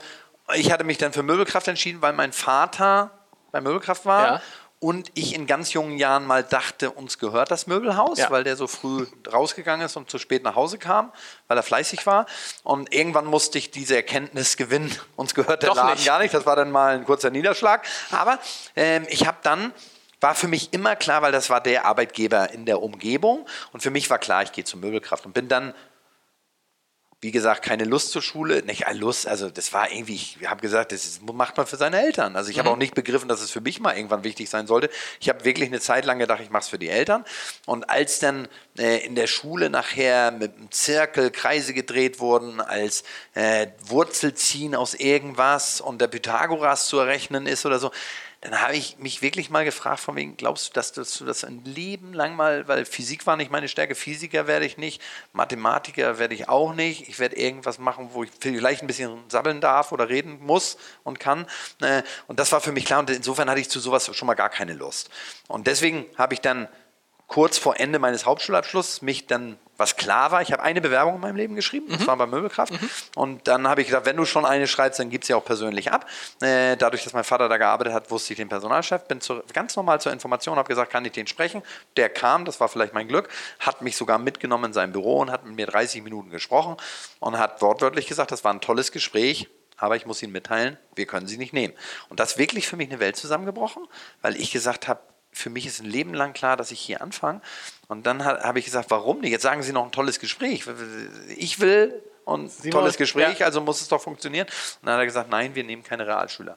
[0.54, 3.10] ich hatte mich dann für Möbelkraft entschieden, weil mein Vater
[3.52, 4.24] bei Möbelkraft war.
[4.36, 4.42] Ja.
[4.84, 8.32] Und ich in ganz jungen Jahren mal dachte, uns gehört das Möbelhaus, Ja.
[8.32, 11.12] weil der so früh rausgegangen ist und zu spät nach Hause kam,
[11.48, 12.26] weil er fleißig war.
[12.64, 16.06] Und irgendwann musste ich diese Erkenntnis gewinnen, uns gehört der Doch Laden nicht.
[16.08, 16.34] gar nicht.
[16.34, 17.86] Das war dann mal ein kurzer Niederschlag.
[18.10, 18.40] Aber
[18.76, 19.72] ähm, ich habe dann,
[20.20, 23.46] war für mich immer klar, weil das war der Arbeitgeber in der Umgebung.
[23.74, 25.76] Und für mich war klar, ich gehe zur Möbelkraft und bin dann
[27.22, 28.64] wie gesagt, keine Lust zur Schule.
[28.64, 32.02] Nicht äh, Lust, also das war irgendwie, ich habe gesagt, das macht man für seine
[32.02, 32.36] Eltern.
[32.36, 34.90] Also ich habe auch nicht begriffen, dass es für mich mal irgendwann wichtig sein sollte.
[35.20, 37.24] Ich habe wirklich eine Zeit lang gedacht, ich mache es für die Eltern.
[37.68, 43.04] Und als dann äh, in der Schule nachher mit einem Zirkel Kreise gedreht wurden, als
[43.36, 47.92] äh, Wurzelziehen aus irgendwas und der Pythagoras zu errechnen ist oder so,
[48.42, 51.64] dann habe ich mich wirklich mal gefragt, von wegen, glaubst du, dass, du das ein
[51.64, 55.00] Leben lang mal, weil Physik war nicht meine Stärke, Physiker werde ich nicht,
[55.32, 59.62] Mathematiker werde ich auch nicht, ich werde irgendwas machen, wo ich vielleicht ein bisschen sabbeln
[59.62, 61.46] darf oder reden muss und kann.
[61.82, 64.34] Äh, Und das war für mich klar und insofern hatte ich zu sowas schon mal
[64.34, 65.12] gar keine Lust.
[65.48, 66.68] Und deswegen habe ich dann
[67.28, 71.22] kurz vor Ende meines Hauptschulabschlusses mich dann, was klar war, ich habe eine Bewerbung in
[71.22, 72.72] meinem Leben geschrieben, das war bei Möbelkraft.
[73.16, 75.92] Und dann habe ich gesagt, wenn du schon eine schreibst, dann gib sie auch persönlich
[75.92, 76.06] ab.
[76.40, 79.76] Äh, dadurch, dass mein Vater da gearbeitet hat, wusste ich den Personalchef, bin zu, ganz
[79.76, 81.64] normal zur Information, habe gesagt, kann ich den sprechen?
[81.98, 83.28] Der kam, das war vielleicht mein Glück,
[83.60, 86.78] hat mich sogar mitgenommen in sein Büro und hat mit mir 30 Minuten gesprochen
[87.20, 89.50] und hat wortwörtlich gesagt, das war ein tolles Gespräch.
[89.78, 91.74] Aber ich muss Ihnen mitteilen, wir können Sie nicht nehmen.
[92.08, 93.88] Und das ist wirklich für mich eine Welt zusammengebrochen,
[94.22, 97.42] weil ich gesagt habe, für mich ist ein Leben lang klar, dass ich hier anfange.
[97.88, 99.32] Und dann ha- habe ich gesagt, warum nicht?
[99.32, 100.66] Jetzt sagen Sie noch ein tolles Gespräch.
[101.38, 103.46] Ich will und Sie tolles Gespräch, ja.
[103.46, 104.48] also muss es doch funktionieren.
[104.82, 106.54] Und dann hat er gesagt, nein, wir nehmen keine Realschüler.
[106.54, 106.56] Äh,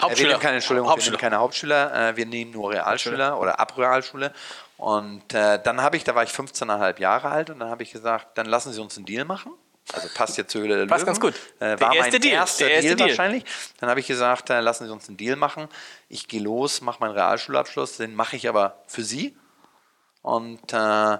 [0.00, 0.28] wir Hauptschüler.
[0.30, 1.12] nehmen keine, Entschuldigung, Hauptschüler.
[1.12, 4.32] wir nehmen keine Hauptschüler, äh, wir nehmen nur Realschüler oder ab Realschule.
[4.78, 7.92] Und äh, dann habe ich, da war ich 15,5 Jahre alt und dann habe ich
[7.92, 9.52] gesagt, dann lassen Sie uns einen Deal machen.
[9.92, 11.06] Also passt jetzt zur Höhle der Passt Löwen.
[11.06, 11.34] ganz gut.
[11.58, 12.34] Äh, Der war erste mein Deal.
[12.34, 13.08] erster Der erste Deal Deal.
[13.08, 13.44] wahrscheinlich.
[13.78, 15.68] Dann habe ich gesagt, äh, lassen Sie uns einen Deal machen.
[16.08, 19.36] Ich gehe los, mache meinen Realschulabschluss, den mache ich aber für Sie.
[20.22, 21.18] Und äh,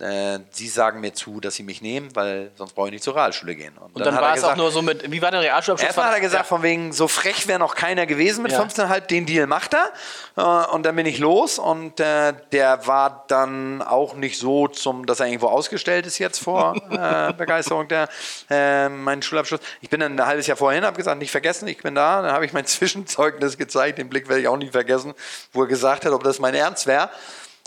[0.00, 3.14] äh, Sie sagen mir zu, dass Sie mich nehmen, weil sonst brauche ich nicht zur
[3.14, 3.76] Realschule gehen.
[3.92, 5.86] Und dann, hat war er es gesagt, auch nur so mit, wie war der Realschulabschluss?
[5.86, 8.62] Erstmal hat er gesagt, von wegen, so frech wäre noch keiner gewesen mit Ja.
[8.62, 9.92] 15,5, den Deal macht er.
[10.36, 15.06] Äh, und dann bin ich los und äh, der war dann auch nicht so zum,
[15.06, 18.08] dass er irgendwo ausgestellt ist jetzt vor äh, Begeisterung der
[18.48, 19.60] äh, meinen Schulabschluss.
[19.80, 22.22] Ich bin dann ein halbes Jahr vorhin, habe gesagt, nicht vergessen, ich bin da.
[22.22, 25.14] Dann habe ich mein Zwischenzeugnis gezeigt, den Blick werde ich auch nie vergessen,
[25.52, 27.10] wo er gesagt hat, ob das mein Ernst wäre.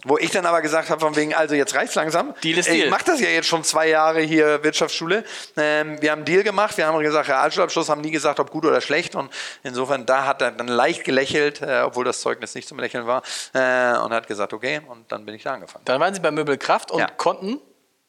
[0.06, 2.34] Wo ich dann aber gesagt habe, von wegen, also jetzt reicht's langsam.
[2.44, 2.90] Deal ist ich Deal.
[2.90, 5.24] mach das ja jetzt schon zwei Jahre hier Wirtschaftsschule.
[5.56, 8.66] Ähm, wir haben einen Deal gemacht, wir haben gesagt, Realschulabschluss, haben nie gesagt, ob gut
[8.66, 9.16] oder schlecht.
[9.16, 9.32] Und
[9.64, 13.24] insofern, da hat er dann leicht gelächelt, äh, obwohl das Zeugnis nicht zum Lächeln war,
[13.54, 15.86] äh, und hat gesagt, okay, und dann bin ich da angefangen.
[15.86, 17.08] Dann waren Sie bei Möbelkraft und Ja.
[17.08, 17.60] konnten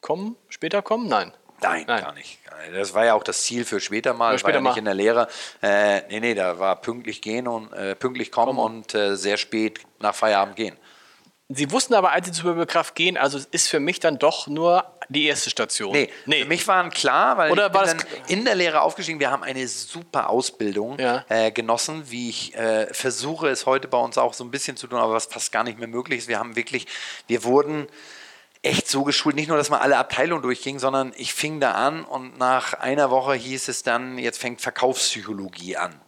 [0.01, 1.09] kommen, später kommen?
[1.09, 1.33] Nein.
[1.63, 2.03] Nein, Nein.
[2.03, 2.41] gar nicht.
[2.75, 4.31] Das war ja auch das Ziel für später mal.
[4.31, 4.79] Für Ich war später ja nicht mal.
[4.79, 5.29] in der Lehre.
[5.63, 9.81] Äh, nee, nee, da war pünktlich gehen und äh, pünktlich kommen und äh, sehr spät
[10.01, 10.77] nach Feierabend gehen.
[11.51, 14.47] Sie wussten aber, als Sie zur Möbelkraft gehen, also es ist für mich dann doch
[14.47, 15.93] nur die erste Station.
[15.93, 19.21] Nee, für mich waren klar, weil Oder ich war bin dann in der Lehre aufgestiegen.
[19.21, 21.27] Wir haben eine super Ausbildung Ja.
[21.29, 24.87] äh, genossen, wie ich äh, versuche es heute bei uns auch so ein bisschen zu
[24.87, 26.29] tun, aber was fast gar nicht mehr möglich ist.
[26.29, 26.87] Wir haben wirklich,
[27.27, 27.89] wir wurden
[28.63, 32.05] echt so geschult, nicht nur, dass man alle Abteilungen durchging, sondern ich fing da an
[32.05, 36.01] und nach einer Woche hieß es dann, jetzt fängt Verkaufspsychologie an.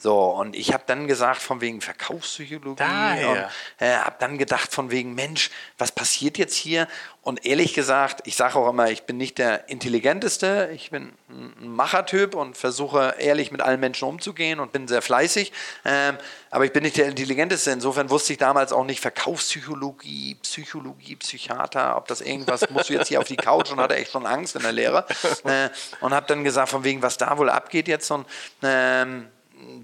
[0.00, 3.30] So, und ich habe dann gesagt, von wegen Verkaufspsychologie Daher.
[3.30, 6.88] und äh, habe dann gedacht, von wegen, Mensch, was passiert jetzt hier?
[7.22, 11.68] Und ehrlich gesagt, ich sage auch immer, ich bin nicht der Intelligenteste, ich bin ein
[11.68, 15.52] Machertyp und versuche ehrlich mit allen Menschen umzugehen und bin sehr fleißig,
[15.84, 16.16] ähm,
[16.50, 17.70] aber ich bin nicht der Intelligenteste.
[17.72, 23.08] Insofern wusste ich damals auch nicht Verkaufspsychologie, Psychologie, Psychiater, ob das irgendwas, musst du jetzt
[23.08, 25.04] hier auf die Couch und hatte echt schon Angst in der Lehre
[25.44, 25.68] äh,
[26.00, 28.26] und habe dann gesagt, von wegen, was da wohl abgeht jetzt und
[28.62, 29.28] ähm,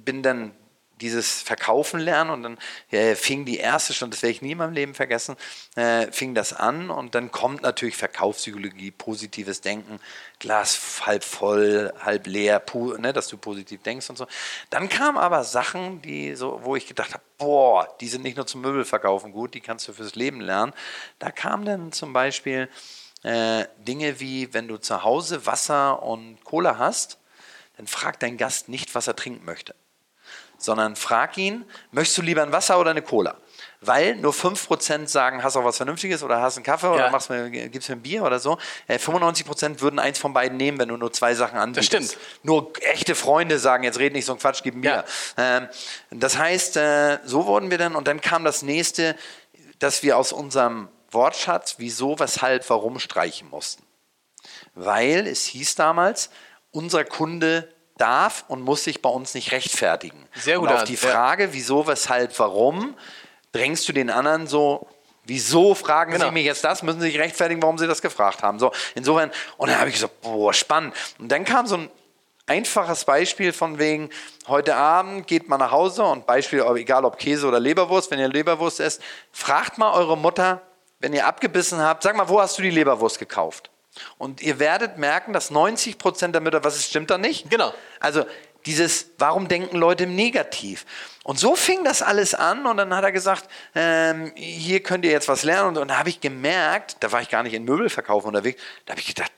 [0.05, 0.53] bin dann
[1.01, 2.59] dieses Verkaufen lernen und dann
[2.91, 5.37] äh, fing die erste Stunde, das werde ich nie in meinem Leben vergessen,
[5.75, 10.01] äh, fing das an und dann kommt natürlich Verkaufspsychologie, positives Denken,
[10.39, 12.63] Glas halb voll, halb leer,
[12.99, 14.27] ne, dass du positiv denkst und so.
[14.71, 18.47] Dann kamen aber Sachen, die so, wo ich gedacht habe, boah, die sind nicht nur
[18.47, 20.73] zum Möbelverkaufen gut, die kannst du fürs Leben lernen.
[21.19, 22.71] Da kam dann zum Beispiel
[23.23, 27.19] äh, Dinge wie, wenn du zu Hause Wasser und Cola hast,
[27.77, 29.75] dann frag deinen Gast nicht, was er trinken möchte,
[30.59, 33.37] sondern frag ihn, möchtest du lieber ein Wasser oder eine Cola?
[33.81, 37.11] Weil nur 5% sagen, hast du auch was Vernünftiges oder hast einen Kaffee oder Ja.
[37.11, 38.59] machst mir, gibst mir ein Bier oder so.
[38.87, 42.13] Äh, 95% würden eins von beiden nehmen, wenn du nur zwei Sachen anbietest.
[42.13, 42.19] stimmt.
[42.43, 45.05] Nur echte Freunde sagen, jetzt red nicht so ein Quatsch, gib ein Bier.
[45.37, 45.69] Ähm,
[46.11, 49.15] das heißt, äh, so wurden wir dann und dann kam das nächste,
[49.79, 53.87] dass wir aus unserem Wortschatz wieso, weshalb, warum streichen mussten
[54.75, 56.31] weil es hieß damals,
[56.77, 60.29] unser Kunde darf und muss sich bei uns nicht rechtfertigen.
[60.35, 60.97] Sehr und guter auf die.
[60.97, 62.95] Frage, wieso, weshalb, warum,
[63.53, 64.87] drängst du den anderen so,
[65.25, 66.27] wieso fragen Genau.
[66.27, 68.59] Sie mich jetzt das, müssen Sie sich rechtfertigen, warum Sie das gefragt haben.
[68.59, 70.95] So, insofern, und dann habe ich gesagt, boah, spannend.
[71.19, 71.91] Und dann kam so ein
[72.47, 74.11] einfaches Beispiel von wegen,
[74.47, 78.29] heute Abend geht man nach Hause und Beispiel, egal ob Käse oder Leberwurst, wenn ihr
[78.29, 79.01] Leberwurst esst,
[79.33, 80.61] fragt mal eure Mutter,
[81.01, 83.71] wenn ihr abgebissen habt, sag mal, wo hast du die Leberwurst gekauft?
[84.19, 87.51] Und ihr werdet merken, dass 90 Prozent der Mütter, was ist, stimmt da nicht?
[87.51, 87.73] Genau.
[88.01, 88.25] Also
[88.67, 90.85] dieses, warum denken Leute im Negativ?
[91.23, 95.11] Und so fing das alles an und dann hat er gesagt, ähm, hier könnt ihr
[95.11, 95.69] jetzt was lernen.
[95.69, 98.93] Und, und da habe ich gemerkt, da war ich gar nicht in Möbelverkauf unterwegs, da
[98.93, 99.33] habe ich gedacht,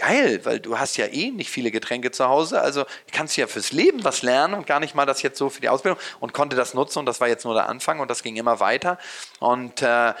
[0.00, 3.46] geil, weil du hast ja eh nicht viele Getränke zu Hause, also kannst du ja
[3.46, 6.32] fürs Leben was lernen und gar nicht mal das jetzt so für die Ausbildung und
[6.32, 8.98] konnte das nutzen und das war jetzt nur der Anfang und das ging immer weiter
[9.40, 10.14] und äh,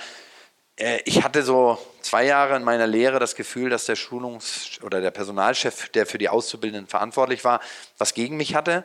[1.04, 5.10] ich hatte so zwei Jahre in meiner Lehre das Gefühl, dass der Schulungs- oder der
[5.10, 7.60] Personalchef, der für die Auszubildenden verantwortlich war,
[7.98, 8.84] was gegen mich hatte.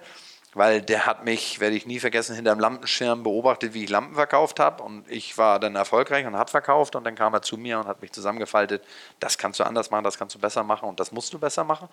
[0.54, 4.62] Weil der hat mich, werde ich nie vergessen, hinterm Lampenschirm beobachtet, wie ich Lampen verkauft
[4.62, 4.84] habe.
[4.84, 6.96] Und ich war dann erfolgreich und habe verkauft.
[6.96, 8.82] Und dann kam er zu mir und hat mich zusammengefaltet.
[9.20, 11.66] Das kannst du anders machen, das kannst du besser machen und das musst du besser
[11.66, 11.90] machen.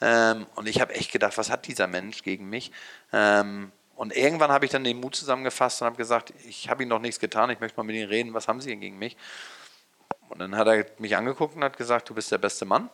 [0.00, 2.72] Ähm, und ich habe echt gedacht, was hat dieser Mensch gegen mich?
[3.96, 7.00] Und irgendwann habe ich dann den Mut zusammengefasst und habe gesagt, ich habe ihm noch
[7.00, 9.16] nichts getan, ich möchte mal mit ihm reden, was haben Sie denn gegen mich?
[10.28, 12.90] Und dann hat er mich angeguckt und hat gesagt, du bist der beste Mann.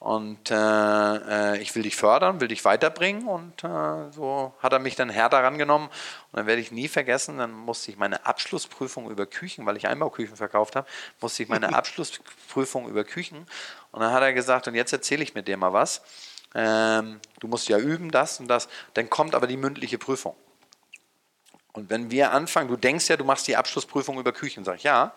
[0.00, 3.28] Und äh, äh, ich will dich fördern, will dich weiterbringen.
[3.28, 5.88] Und äh, so hat er mich dann härter rangenommen.
[5.88, 9.86] Und dann werde ich nie vergessen, dann musste ich meine Abschlussprüfung über Küchen, weil ich
[9.86, 10.88] Einbauküchen verkauft habe,
[11.20, 13.46] musste ich meine Abschlussprüfung über Küchen.
[13.92, 16.00] Und dann hat er gesagt, und jetzt erzähle ich mit dir mal was.
[16.54, 18.68] Ähm, du musst ja üben, das und das.
[18.94, 20.34] Dann kommt aber die mündliche Prüfung.
[21.72, 24.64] Und wenn wir anfangen, du denkst ja, du machst die Abschlussprüfung über Küchen.
[24.64, 25.14] Sag ich, ja.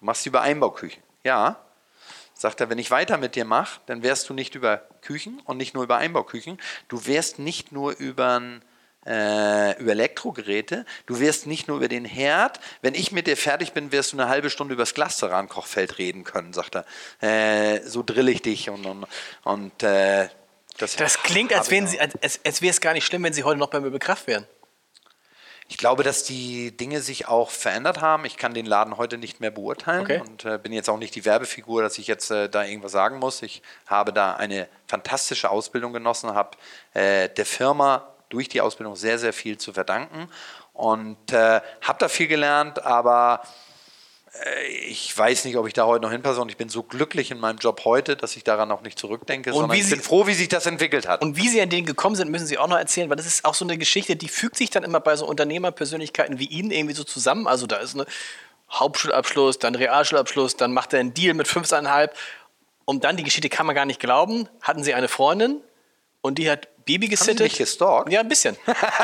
[0.00, 1.02] Du machst sie über Einbauküchen.
[1.24, 1.60] Ja.
[2.34, 5.56] Sagt er, wenn ich weiter mit dir mache, dann wärst du nicht über Küchen und
[5.56, 6.58] nicht nur über Einbauküchen.
[6.88, 8.42] Du wärst nicht nur über,
[9.06, 12.60] äh, über Elektrogeräte, du wärst nicht nur über den Herd.
[12.82, 16.24] Wenn ich mit dir fertig bin, wirst du eine halbe Stunde über das Glasteran-Kochfeld reden
[16.24, 16.84] können, sagt er.
[17.22, 19.06] Äh, so drill ich dich und, und,
[19.44, 20.28] und äh,
[20.78, 23.44] das, Das klingt, als, wären sie, als, als, wäre es gar nicht schlimm, wenn sie
[23.44, 24.46] heute noch beim Möbelkraft wären.
[25.68, 28.24] Ich glaube, dass die Dinge sich auch verändert haben.
[28.24, 30.20] Ich kann den Laden heute nicht mehr beurteilen Okay.
[30.20, 33.18] und äh, bin jetzt auch nicht die Werbefigur, dass ich jetzt äh, da irgendwas sagen
[33.18, 33.42] muss.
[33.42, 36.56] Ich habe da eine fantastische Ausbildung genossen, habe
[36.94, 40.28] äh, der Firma durch die Ausbildung sehr, sehr viel zu verdanken
[40.72, 43.42] und äh, habe da viel gelernt, aber
[44.88, 47.38] ich weiß nicht, ob ich da heute noch hinpasse und ich bin so glücklich in
[47.38, 50.02] meinem Job heute, dass ich daran auch nicht zurückdenke, Und sondern wie ich Sie- bin
[50.02, 51.22] froh, wie sich das entwickelt hat.
[51.22, 53.44] Und wie sie an den gekommen sind, müssen sie auch noch erzählen, weil das ist
[53.44, 56.94] auch so eine Geschichte, die fügt sich dann immer bei so Unternehmerpersönlichkeiten wie Ihnen irgendwie
[56.94, 57.46] so zusammen.
[57.46, 58.06] Also da ist eine
[58.70, 62.10] Hauptschulabschluss, dann Realschulabschluss, dann macht er einen Deal mit 5,5.
[62.84, 65.60] Und dann, die Geschichte kann man gar nicht glauben, hatten sie eine Freundin
[66.20, 67.38] und die hat Baby Haben gesittet.
[67.38, 68.12] Sie mich gestalkt?
[68.12, 68.56] Ja, ein bisschen.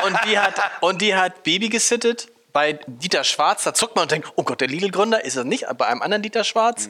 [0.05, 3.63] Und die hat, und die hat Baby gesittet bei Dieter Schwarz.
[3.63, 6.21] Da zuckt man und denkt, oh Gott, der Lidl-Gründer ist das nicht, bei einem anderen
[6.21, 6.89] Dieter Schwarz.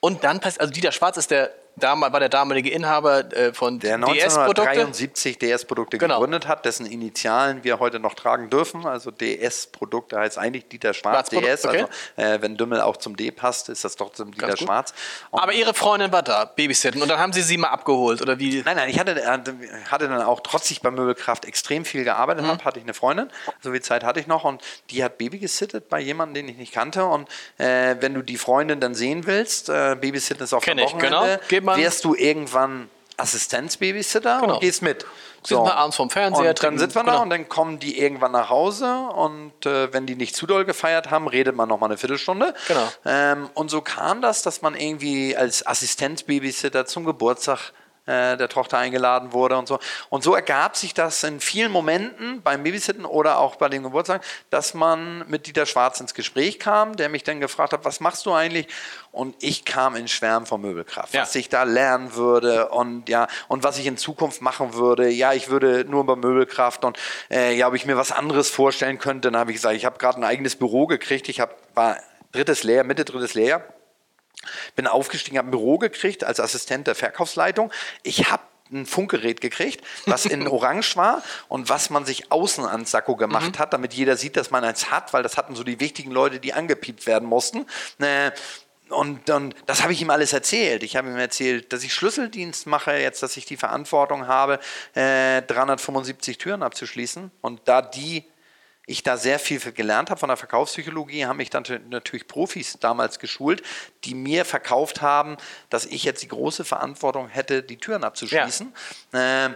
[0.00, 3.78] Und dann passiert, also Dieter Schwarz ist der damals war der damalige Inhaber äh, von
[3.78, 4.62] Der DS-Produkte.
[4.70, 6.16] 1973 DS-Produkte Genau.
[6.20, 8.86] gegründet hat, dessen Initialen wir heute noch tragen dürfen.
[8.86, 11.64] Also DS-Produkte heißt eigentlich Dieter Schwarz, Schwarz-Produkt, DS.
[11.66, 11.86] okay.
[12.16, 14.68] Also äh, wenn Dümmel auch zum D passt, ist das trotzdem Dieter Ganz gut.
[14.68, 14.94] Schwarz.
[15.30, 17.00] Und Aber ihre Freundin war da, Babysitten.
[17.02, 18.62] Und dann haben sie sie mal abgeholt, oder wie?
[18.64, 19.38] Nein, nein, ich hatte, äh,
[19.90, 22.48] hatte dann auch, trotz ich bei Möbelkraft extrem viel gearbeitet Mhm.
[22.48, 25.38] habe, hatte ich eine Freundin, so viel Zeit hatte ich noch und die hat Baby
[25.38, 29.26] gesittet bei jemandem, den ich nicht kannte und äh, wenn du die Freundin dann sehen
[29.26, 31.38] willst, äh, Babysitten ist auf Kenn ich, Wochenende, genau.
[31.48, 34.54] Geht man- wirst du irgendwann Assistenzbabysitter Genau.
[34.54, 35.04] und gehst mit.
[35.42, 37.22] Sitzen wir abends vorm Fernseher, Und dann sitzen wir da genau.
[37.22, 41.10] und dann kommen die irgendwann nach Hause und äh, wenn die nicht zu doll gefeiert
[41.10, 42.54] haben, redet man noch mal eine Viertelstunde.
[42.66, 42.88] Genau.
[43.06, 47.72] Ähm, und so kam das, dass man irgendwie als Assistenzbabysitter zum Geburtstag
[48.08, 49.78] äh, der Tochter eingeladen wurde und so.
[50.08, 54.24] Und so ergab sich das in vielen Momenten beim Babysitten oder auch bei dem Geburtstag,
[54.50, 58.24] dass man mit Dieter Schwarz ins Gespräch kam, der mich dann gefragt hat, was machst
[58.26, 58.66] du eigentlich?
[59.12, 61.22] Und ich kam in Schwärmen von Möbelkraft, Ja.
[61.22, 65.08] was ich da lernen würde und ja, und was ich in Zukunft machen würde.
[65.08, 66.98] Ja, ich würde nur über Möbelkraft und
[67.30, 69.30] äh, ja, ob ich mir was anderes vorstellen könnte.
[69.30, 71.28] Dann habe ich gesagt, ich habe gerade ein eigenes Büro gekriegt.
[71.28, 71.96] Ich hab, war
[72.32, 73.64] drittes Lehr, Mitte drittes Lehr
[74.76, 77.72] bin aufgestiegen, habe ein Büro gekriegt als Assistent der Verkaufsleitung.
[78.02, 82.90] Ich habe ein Funkgerät gekriegt, was in Orange war und was man sich außen ans
[82.90, 85.80] Sakko gemacht hat, damit jeder sieht, dass man eins hat, weil das hatten so die
[85.80, 87.66] wichtigen Leute, die angepiept werden mussten.
[87.98, 88.30] Äh,
[88.90, 90.82] und, und das habe ich ihm alles erzählt.
[90.82, 94.60] Ich habe ihm erzählt, dass ich Schlüsseldienst mache, jetzt, dass ich die Verantwortung habe,
[94.94, 97.30] äh, 375 Türen abzuschließen.
[97.42, 98.24] Und da die
[98.88, 103.18] ich da sehr viel gelernt habe von der Verkaufspsychologie, haben mich dann natürlich Profis damals
[103.18, 103.62] geschult,
[104.04, 105.36] die mir verkauft haben,
[105.70, 108.72] dass ich jetzt die große Verantwortung hätte, die Türen abzuschließen.
[109.12, 109.54] Ähm,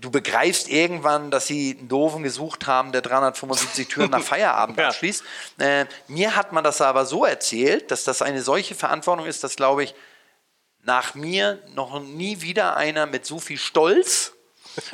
[0.00, 4.88] du begreifst irgendwann, dass sie einen Doofen gesucht haben, der 375 Türen nach Feierabend Ja.
[4.88, 5.24] abschließt.
[5.58, 9.56] Äh, mir hat man das aber so erzählt, dass das eine solche Verantwortung ist, dass,
[9.56, 9.94] glaube ich,
[10.84, 14.34] nach mir noch nie wieder einer mit so viel Stolz,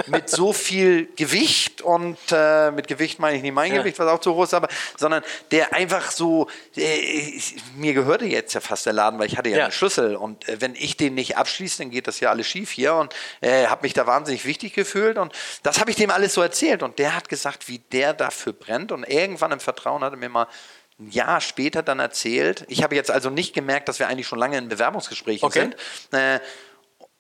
[0.07, 3.79] mit so viel Gewicht und äh, mit Gewicht meine ich nicht mein Ja.
[3.81, 7.39] Gewicht, was auch zu groß ist, aber sondern der einfach so, äh,
[7.77, 9.63] mir gehörte jetzt ja fast der Laden, weil ich hatte ja, Ja.
[9.65, 12.71] einen Schlüssel und äh, wenn ich den nicht abschließe, dann geht das ja alles schief
[12.71, 16.35] hier und äh, habe mich da wahnsinnig wichtig gefühlt und das habe ich dem alles
[16.35, 20.13] so erzählt und der hat gesagt, wie der dafür brennt und irgendwann im Vertrauen hat
[20.13, 20.47] er mir mal
[21.01, 22.65] ein Jahr später dann erzählt.
[22.69, 25.71] Ich habe jetzt also nicht gemerkt, dass wir eigentlich schon lange in Bewerbungsgesprächen Okay.
[26.11, 26.21] sind.
[26.21, 26.39] Äh,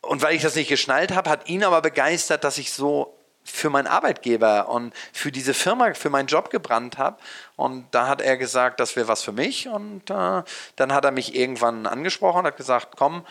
[0.02, 3.70] und weil ich das nicht geschnallt habe, hat ihn aber begeistert, dass ich so für
[3.70, 7.18] meinen Arbeitgeber und für diese Firma, für meinen Job gebrannt habe.
[7.56, 9.68] Und da hat er gesagt, das wäre was für mich.
[9.68, 10.42] Und äh,
[10.76, 13.26] dann hat er mich irgendwann angesprochen und hat gesagt, komm,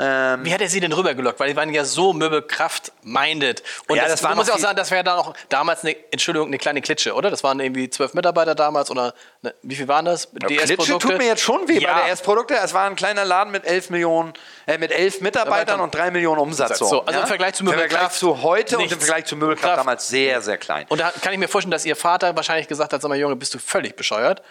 [0.00, 1.38] ähm, Wie hat er sie denn rübergelockt?
[1.40, 3.62] Weil die waren ja so Möbelkraft-minded.
[3.88, 5.82] Und Ja, das, das war muss ja auch die- sagen, das wäre dann auch damals
[5.84, 7.30] eine, Entschuldigung, eine kleine Klitsche, oder?
[7.30, 10.28] Das waren irgendwie zwölf Mitarbeiter damals oder ne, wie viel waren das?
[10.32, 11.92] Klitsche tut mir jetzt schon weh ja.
[11.92, 12.54] bei der S-Produkte.
[12.56, 14.32] Es war ein kleiner Laden mit 11 Millionen,
[14.66, 16.78] äh, mit 11 Mitarbeitern und drei Millionen Umsatz.
[16.78, 19.04] So, also im Vergleich zu Im Vergleich Möbelkraft zu heute und im nichts.
[19.04, 19.78] Vergleich zu Möbelkraft Kraft.
[19.80, 20.86] damals sehr, sehr klein.
[20.88, 23.36] Und da kann ich mir vorstellen, dass ihr Vater wahrscheinlich gesagt hat, sag mal, Junge,
[23.36, 24.42] bist du völlig bescheuert?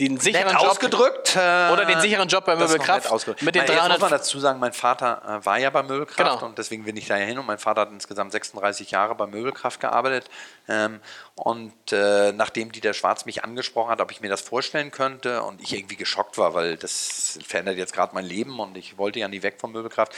[0.00, 1.36] Den sicheren Job, ausgedrückt.
[1.36, 3.10] äh, Oder den sicheren Job bei Möbelkraft
[3.42, 5.82] mit den Nein, jetzt 300 muss man dazu sagen, mein Vater äh, war ja bei
[5.84, 6.46] Möbelkraft Genau.
[6.46, 9.26] und deswegen bin ich da ja hin und mein Vater hat insgesamt 36 Jahre bei
[9.26, 10.28] Möbelkraft gearbeitet.
[10.68, 11.00] Ähm,
[11.36, 15.60] und äh, nachdem Dieter Schwarz mich angesprochen hat, ob ich mir das vorstellen könnte und
[15.60, 19.28] ich irgendwie geschockt war, weil das verändert jetzt gerade mein Leben und ich wollte ja
[19.28, 20.12] nie weg von Möbelkraft,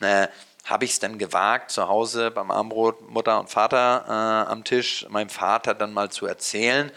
[0.00, 0.28] äh,
[0.66, 5.06] habe ich es dann gewagt, zu Hause beim Armbrot Mutter und Vater äh, am Tisch,
[5.08, 6.92] meinem Vater dann mal zu erzählen,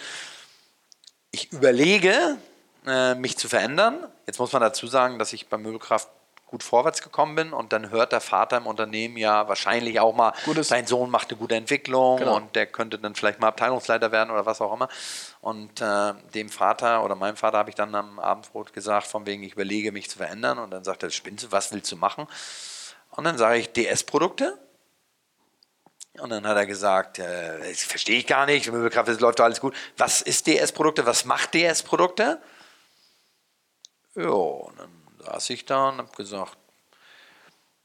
[1.36, 2.38] ich überlege,
[2.88, 3.98] äh, mich zu verändern.
[4.26, 6.08] Jetzt muss man dazu sagen, dass ich bei Möbelkraft
[6.48, 10.32] gut vorwärts gekommen bin und dann hört der Vater im Unternehmen ja wahrscheinlich auch mal,
[10.46, 12.36] Gutes- sein Sohn macht eine gute Entwicklung Genau.
[12.38, 14.88] und der könnte dann vielleicht mal Abteilungsleiter werden oder was auch immer.
[15.42, 19.44] Und äh, dem Vater oder meinem Vater habe ich dann am Abendbrot gesagt, von wegen,
[19.44, 22.28] ich überlege mich zu verändern und dann sagt er, spinnst du, was willst du machen?
[23.10, 24.58] Und dann sage ich DS-Produkte.
[26.20, 29.46] Und dann hat er gesagt, äh, das verstehe ich gar nicht, Möbelkraft, es läuft doch
[29.46, 29.76] alles gut.
[29.98, 31.06] Was ist DS-Produkte?
[31.06, 32.42] Was macht DS-Produkte?
[34.16, 34.90] Ja, und dann
[35.26, 36.58] saß ich da und habe gesagt,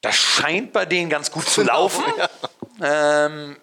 [0.01, 2.05] das scheint bei denen ganz gut zu laufen.
[2.83, 3.57] ähm,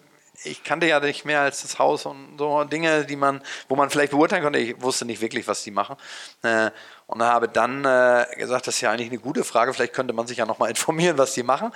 [0.44, 3.90] ich kannte ja nicht mehr als das Haus und so Dinge, die man, wo man
[3.90, 4.58] vielleicht beurteilen konnte.
[4.58, 5.96] Ich wusste nicht wirklich, was die machen.
[6.42, 6.70] Äh,
[7.06, 9.72] und habe dann äh, gesagt, das ist ja eigentlich eine gute Frage.
[9.72, 11.72] Vielleicht könnte man sich ja noch mal informieren, was die machen.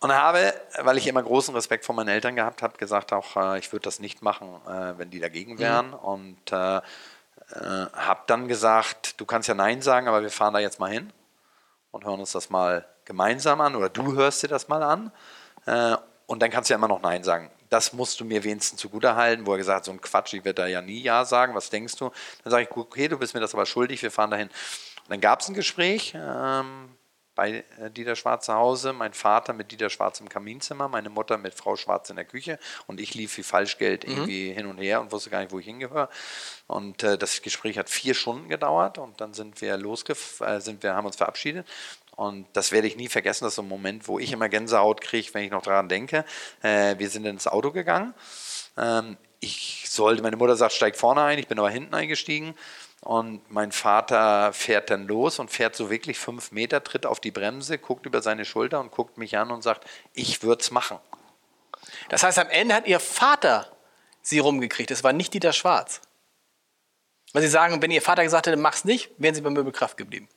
[0.00, 3.58] Und habe, weil ich immer großen Respekt vor meinen Eltern gehabt habe, gesagt auch, äh,
[3.58, 5.92] ich würde das nicht machen, äh, wenn die dagegen wären.
[5.92, 6.80] Und äh, äh,
[7.92, 11.12] habe dann gesagt, du kannst ja Nein sagen, aber wir fahren da jetzt mal hin
[11.90, 15.12] und hören uns das mal gemeinsam an oder du hörst dir das mal an.
[15.66, 15.96] Äh,
[16.26, 17.50] und dann kannst du ja immer noch Nein sagen.
[17.68, 20.44] Das musst du mir wenigstens zugute halten, wo er gesagt hat, so ein Quatsch, ich
[20.44, 22.10] werde da ja nie Ja sagen, was denkst du?
[22.42, 24.48] Dann sage ich, okay, du bist mir das aber schuldig, wir fahren dahin.
[24.48, 26.90] Und dann gab es ein Gespräch, ähm,
[27.40, 28.92] bei äh, Dieter Schwarz zu Hause.
[28.92, 32.58] Mein Vater mit Dieter Schwarz im Kaminzimmer, meine Mutter mit Frau Schwarz in der Küche
[32.86, 34.12] und ich lief wie Falschgeld Mhm.
[34.12, 36.10] irgendwie hin und her und wusste gar nicht, wo ich hingehöre.
[36.66, 40.82] Und äh, das Gespräch hat vier Stunden gedauert und dann sind wir losgef äh, sind
[40.82, 41.66] wir, haben uns verabschiedet.
[42.14, 45.00] Und das werde ich nie vergessen, das ist so ein Moment, wo ich immer Gänsehaut
[45.00, 46.26] kriege, wenn ich noch daran denke.
[46.60, 48.12] Äh, wir sind ins Auto gegangen.
[48.76, 52.54] Ähm, ich sollte, meine Mutter sagt, steig vorne ein, ich bin aber hinten eingestiegen.
[53.00, 57.30] Und mein Vater fährt dann los und fährt so wirklich fünf Meter, tritt auf die
[57.30, 60.98] Bremse, guckt über seine Schulter und guckt mich an und sagt, ich würde es machen.
[62.10, 63.70] Das heißt, am Ende hat ihr Vater
[64.22, 64.90] sie rumgekriegt.
[64.90, 66.02] Es war nicht Dieter Schwarz.
[67.32, 70.28] Weil sie sagen, wenn ihr Vater gesagt hätte, mach's nicht, wären sie bei Möbelkraft geblieben.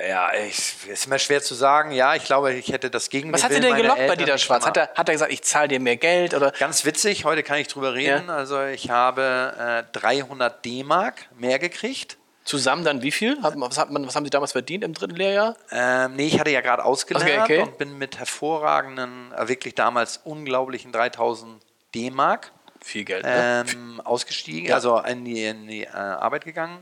[0.00, 1.90] Ja, ich, ist immer schwer zu sagen.
[1.90, 4.32] Ja, ich glaube, ich hätte das gegen Was hat sie denn gelockt bei Eltern Dieter
[4.34, 4.64] nicht Schwarz?
[4.64, 6.34] Hat er, hat er gesagt, ich zahle dir mehr Geld?
[6.34, 6.52] Oder?
[6.52, 8.28] Ganz witzig, heute kann ich drüber reden.
[8.28, 8.36] Ja.
[8.36, 12.16] Also ich habe äh, 300 D-Mark mehr gekriegt.
[12.44, 13.36] Zusammen dann wie viel?
[13.42, 15.56] Was, hat man, was haben Sie damals verdient im dritten Lehrjahr?
[15.70, 17.62] Ähm, nee, ich hatte ja gerade ausgelernt Okay, okay.
[17.62, 21.60] und bin mit hervorragenden, äh, wirklich damals unglaublichen 3000
[21.94, 23.24] D-Mark Viel Geld.
[23.24, 23.64] Ne?
[23.68, 24.76] ähm, ausgestiegen, Ja.
[24.76, 26.78] also in die, in die äh, Arbeit gegangen,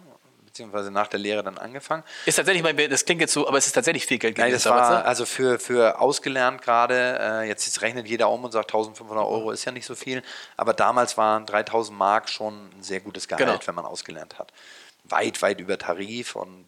[0.57, 2.03] beziehungsweise nach der Lehre dann angefangen.
[2.25, 4.65] Ist tatsächlich, mein, das klingt jetzt so, aber es ist tatsächlich viel Geld Nein, gewesen
[4.65, 5.05] das war ne?
[5.05, 9.51] also für, für ausgelernt gerade, äh, jetzt, jetzt rechnet jeder um und sagt 1500 Euro
[9.51, 10.23] ist ja nicht so viel,
[10.57, 13.59] aber damals waren 3000 Mark schon ein sehr gutes Gehalt, Genau.
[13.67, 14.53] wenn man ausgelernt hat.
[15.05, 16.67] Weit, weit über Tarif und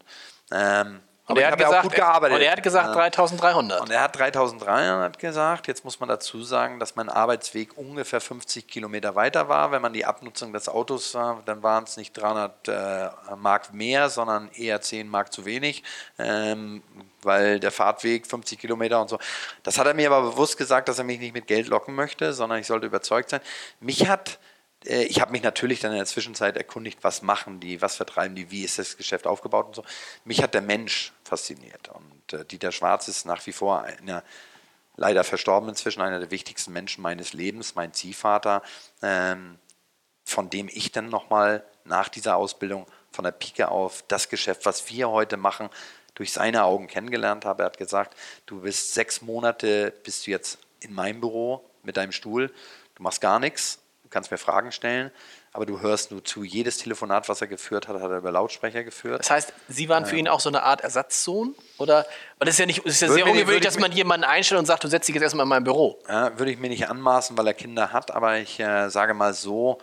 [0.52, 2.36] ähm, Und aber er hat habe ja auch gesagt, gut gearbeitet.
[2.36, 2.94] Und er hat gesagt Ja.
[2.94, 3.80] 3300.
[3.82, 5.68] Und er hat 3300 gesagt.
[5.68, 9.70] Jetzt muss man dazu sagen, dass mein Arbeitsweg ungefähr 50 Kilometer weiter war.
[9.70, 14.08] Wenn man die Abnutzung des Autos sah, dann waren es nicht 300 äh, Mark mehr,
[14.08, 15.82] sondern eher 10 Mark zu wenig,
[16.18, 16.82] ähm,
[17.22, 19.18] weil der Fahrtweg 50 Kilometer und so.
[19.62, 22.32] Das hat er mir aber bewusst gesagt, dass er mich nicht mit Geld locken möchte,
[22.32, 23.40] sondern ich sollte überzeugt sein.
[23.80, 24.38] Mich hat
[24.84, 28.50] ich habe mich natürlich dann in der Zwischenzeit erkundigt, was machen die, was vertreiben die,
[28.50, 29.84] wie ist das Geschäft aufgebaut und so.
[30.24, 31.88] Mich hat der Mensch fasziniert.
[31.88, 34.22] Und äh, Dieter Schwarz ist nach wie vor einer,
[34.96, 38.62] leider verstorben inzwischen, einer der wichtigsten Menschen meines Lebens, mein Ziehvater,
[39.02, 39.58] ähm,
[40.24, 44.90] von dem ich dann nochmal nach dieser Ausbildung von der Pike auf das Geschäft, was
[44.90, 45.70] wir heute machen,
[46.14, 47.62] durch seine Augen kennengelernt habe.
[47.62, 48.16] Er hat gesagt,
[48.46, 52.52] du bist sechs Monate, bist du jetzt in meinem Büro mit deinem Stuhl,
[52.94, 55.10] du machst gar nichts, du kannst mir Fragen stellen,
[55.52, 56.42] aber du hörst nur zu.
[56.42, 59.20] Jedes Telefonat, was er geführt hat, hat er über Lautsprecher geführt.
[59.20, 61.54] Das heißt, Sie waren für ihn auch so eine Art Ersatzsohn?
[61.76, 62.06] Oder?
[62.38, 64.66] Weil das ist ja, nicht, es ist ja sehr ungewöhnlich, dass man jemanden einstellt und
[64.66, 65.98] sagt, du setzt dich jetzt erstmal in mein Büro.
[66.08, 69.34] Ja, würde ich mir nicht anmaßen, weil er Kinder hat, aber ich äh, sage mal
[69.34, 69.78] so,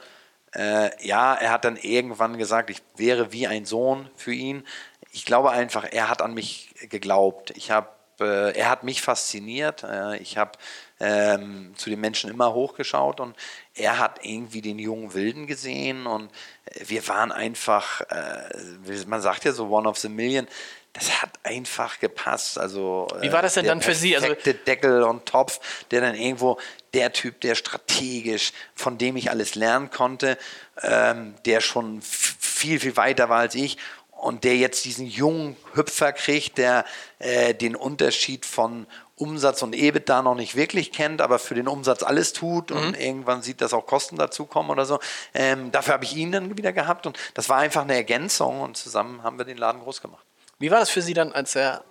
[0.55, 4.65] äh, ja, er hat dann irgendwann gesagt, ich wäre wie ein Sohn für ihn.
[5.11, 7.51] Ich glaube einfach, er hat an mich geglaubt.
[7.55, 9.83] Ich habe, äh, er hat mich fasziniert.
[9.83, 10.53] Äh, ich habe
[10.99, 13.35] ähm, zu den Menschen immer hochgeschaut und
[13.73, 16.31] er hat irgendwie den jungen Wilden gesehen und
[16.65, 20.47] äh, wir waren einfach, äh, man sagt ja so one of the million.
[20.93, 22.57] Das hat einfach gepasst.
[22.57, 24.15] Also, Wie war das denn dann für Sie?
[24.15, 25.59] Also- Deckel und Topf,
[25.91, 26.57] der dann irgendwo
[26.93, 30.37] der Typ, der strategisch, von dem ich alles lernen konnte,
[30.81, 33.77] ähm, der schon viel, viel weiter war als ich
[34.11, 36.85] und der jetzt diesen jungen Hüpfer kriegt, der
[37.19, 38.87] äh, den Unterschied von
[39.17, 42.99] Umsatz und EBIT da noch nicht wirklich kennt, aber für den Umsatz alles tut und
[42.99, 44.99] irgendwann sieht, dass auch Kosten dazukommen oder so.
[45.33, 48.75] Ähm, dafür habe ich ihn dann wieder gehabt und das war einfach eine Ergänzung und
[48.75, 50.25] zusammen haben wir den Laden groß gemacht.
[50.59, 51.85] Wie war das für Sie dann, als er,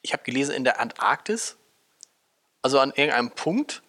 [0.00, 1.56] ich habe gelesen, in der Antarktis,
[2.62, 3.82] also an irgendeinem Punkt,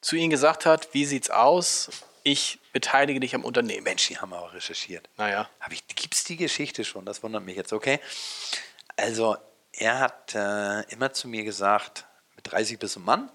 [0.00, 1.90] zu Ihnen gesagt hat, wie sieht's aus?
[2.22, 3.84] Ich beteilige dich am Unternehmen.
[3.84, 5.08] Mensch, die haben wir auch recherchiert.
[5.16, 5.48] Naja.
[5.94, 7.04] Gibt es die Geschichte schon?
[7.04, 8.00] Das wundert mich jetzt, okay?
[8.96, 9.36] Also,
[9.76, 13.30] er hat äh, immer zu mir gesagt, mit 30 bist du Mann,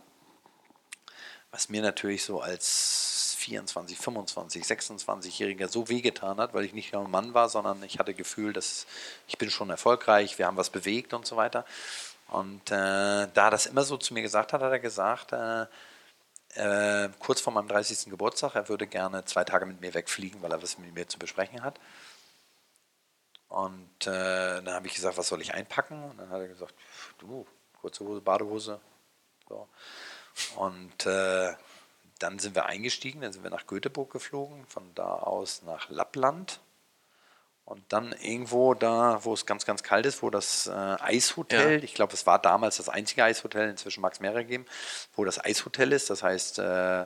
[1.52, 7.04] was mir natürlich so als 24, 25, 26-Jähriger so wehgetan hat, weil ich nicht nur
[7.04, 8.86] ein Mann war, sondern ich hatte Gefühl, dass
[9.28, 11.66] ich bin schon erfolgreich, wir haben was bewegt und so weiter.
[12.30, 15.66] Und äh, da er das immer so zu mir gesagt hat, hat er gesagt, äh,
[16.56, 18.10] äh, kurz vor meinem 30.
[18.10, 21.20] Geburtstag, er würde gerne zwei Tage mit mir wegfliegen, weil er was mit mir zu
[21.20, 21.80] besprechen hat.
[23.52, 26.02] Und äh, dann habe ich gesagt, was soll ich einpacken?
[26.04, 26.74] Und dann hat er gesagt,
[27.20, 27.46] du,
[27.82, 28.80] kurze Hose, Badehose.
[29.50, 29.68] So.
[30.56, 31.54] Und äh,
[32.20, 36.62] dann sind wir eingestiegen, dann sind wir nach Göteborg geflogen, von da aus nach Lappland.
[37.66, 41.84] Und dann irgendwo da, wo es ganz, ganz kalt ist, wo das äh, Eishotel, Ja.
[41.84, 44.66] ich glaube, es war damals das einzige Eishotel, inzwischen mag es mehrere geben,
[45.16, 47.06] wo das Eishotel ist, das heißt äh,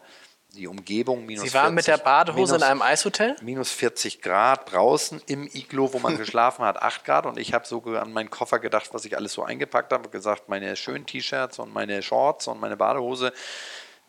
[0.49, 3.35] die Umgebung minus Sie waren mit der 40 Badehose in minus- einem Eishotel?
[3.41, 7.25] minus 40 Grad draußen im Iglo, wo man geschlafen hat, 8 Grad.
[7.25, 10.07] Und ich habe so an meinen Koffer gedacht, was ich alles so eingepackt habe.
[10.09, 13.33] gesagt, meine schönen T-Shirts und meine Shorts und meine Badehose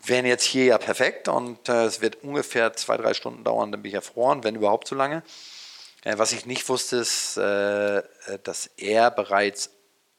[0.04, 1.26] wären jetzt hier ja perfekt.
[1.28, 4.86] Und äh, es wird ungefähr zwei, drei Stunden dauern, dann bin ich erfroren, wenn überhaupt
[4.86, 5.22] so lange.
[6.04, 8.02] Äh, was ich nicht wusste, ist, äh, äh,
[8.44, 9.70] dass er bereits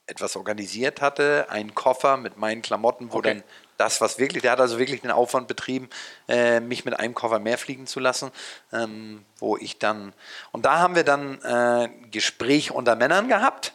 [0.07, 3.36] etwas organisiert hatte, einen Koffer mit meinen Klamotten, wo Okay.
[3.36, 3.43] dann
[3.78, 5.90] das, was wirklich, der hat also wirklich den Aufwand betrieben,
[6.28, 8.32] äh, mich mit einem Koffer mehr fliegen zu lassen,
[8.74, 10.14] ähm, wo ich dann,
[10.52, 13.74] und da haben wir dann äh, Gespräch unter Männern gehabt.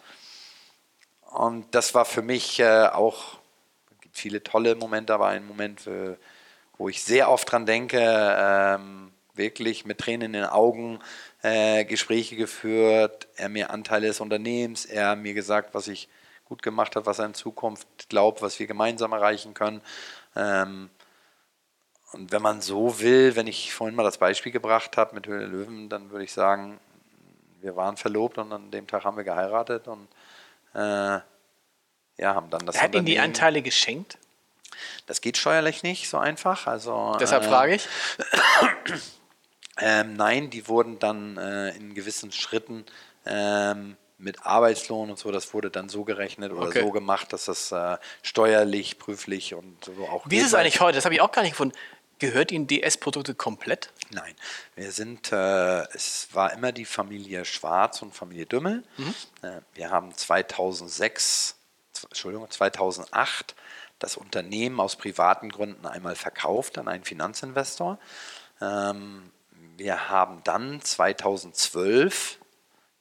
[1.30, 3.38] Und das war für mich äh, auch,
[3.92, 6.16] es gibt viele tolle Momente, aber ein Moment, äh,
[6.76, 10.98] wo ich sehr oft dran denke, ähm, wirklich mit Tränen in den Augen
[11.42, 16.08] äh, Gespräche geführt, er mir Anteile des Unternehmens, er mir gesagt, was ich
[16.52, 19.80] gut gemacht habe, was er in Zukunft glaubt, was wir gemeinsam erreichen können.
[20.36, 20.90] Ähm,
[22.12, 25.46] und wenn man so will, wenn ich vorhin mal das Beispiel gebracht habe mit Höhle
[25.46, 26.78] Löwen, dann würde ich sagen,
[27.62, 30.08] wir waren verlobt und an dem Tag haben wir geheiratet und
[30.74, 31.20] äh,
[32.18, 34.18] ja, haben dann das Er hat Ihnen die Anteile geschenkt.
[35.06, 36.66] Das geht steuerlich nicht so einfach.
[36.66, 37.88] Also, Deshalb äh, frage ich.
[39.78, 42.84] Ähm, nein, die wurden dann äh, in gewissen Schritten
[43.24, 46.80] ähm, mit Arbeitslohn und so, das wurde dann so gerechnet oder Okay.
[46.80, 50.96] so gemacht, dass das äh, steuerlich, prüflich und so auch Wie ist es eigentlich heute?
[50.96, 51.76] Das habe ich auch gar nicht gefunden.
[52.18, 53.92] Gehört Ihnen DS-Produkte komplett?
[54.10, 54.34] Nein,
[54.76, 58.84] wir sind, äh, es war immer die Familie Schwarz und Familie Dümmel.
[59.42, 61.56] Äh, wir haben 2006,
[61.92, 63.56] z- Entschuldigung, 2008
[63.98, 67.98] das Unternehmen aus privaten Gründen einmal verkauft an einen Finanzinvestor.
[68.60, 69.32] Ähm,
[69.76, 72.38] wir haben dann 2012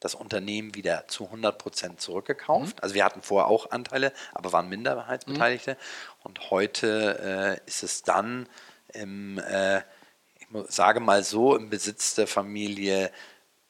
[0.01, 2.83] das Unternehmen wieder zu 100 Prozent zurückgekauft.
[2.83, 5.77] Also wir hatten vorher auch Anteile, aber waren Minderheitsbeteiligte.
[6.23, 8.49] Und heute äh, ist es dann
[8.93, 13.11] im, äh, ich sage mal so, im Besitz der Familie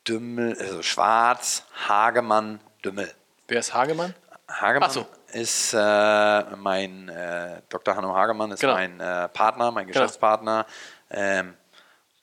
[0.07, 3.13] Dümmel, also Schwarz, Hagemann, Dümmel.
[3.49, 4.15] Wer ist Hagemann?
[4.47, 5.05] Hagemann so.
[5.33, 7.95] ist äh, mein, äh, Dr.
[7.95, 8.73] Hanno Hagemann ist Genau.
[8.73, 10.65] mein äh, Partner, mein Geschäftspartner.
[11.09, 11.55] Ähm,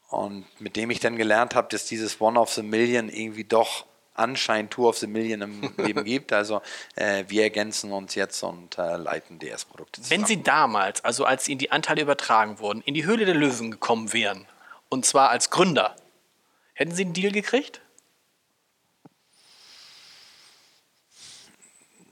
[0.09, 3.85] und mit dem ich dann gelernt habe, dass dieses One of the Million irgendwie doch
[4.19, 6.33] anscheinend Two of the Million im Leben gibt.
[6.33, 6.63] Also
[6.97, 11.59] äh, wir ergänzen uns jetzt und äh, leiten DS-Produkte Wenn Sie damals, also als Ihnen
[11.59, 14.47] die Anteile übertragen wurden, in die Höhle der Löwen gekommen wären,
[14.89, 15.97] und zwar als Gründer,
[16.75, 17.81] hätten Sie einen Deal gekriegt?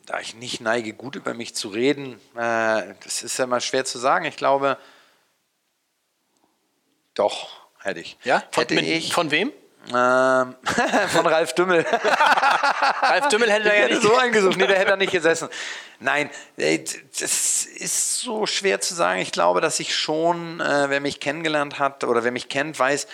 [0.06, 3.84] da ich nicht neige, gut über mich zu reden, äh, das ist ja immer schwer
[3.84, 4.24] zu sagen.
[4.24, 4.78] Ich glaube,
[7.14, 7.48] doch,
[7.80, 8.16] hätte ich.
[8.22, 8.44] Ja?
[8.52, 9.12] Von, hätte mit, ich.
[9.12, 9.52] von wem?
[9.88, 10.54] Ähm,
[11.08, 11.84] von Ralf Dümmel.
[13.02, 14.02] Ralf Dümmel hätte da ja nicht.
[14.02, 14.56] so eingesucht.
[14.56, 15.48] Nee, der hätte da nicht gesessen.
[15.98, 16.84] Nein, ey,
[17.18, 19.20] das ist so schwer zu sagen.
[19.20, 23.06] Ich glaube, dass ich schon, äh, wer mich kennengelernt hat oder wer mich kennt, weiß,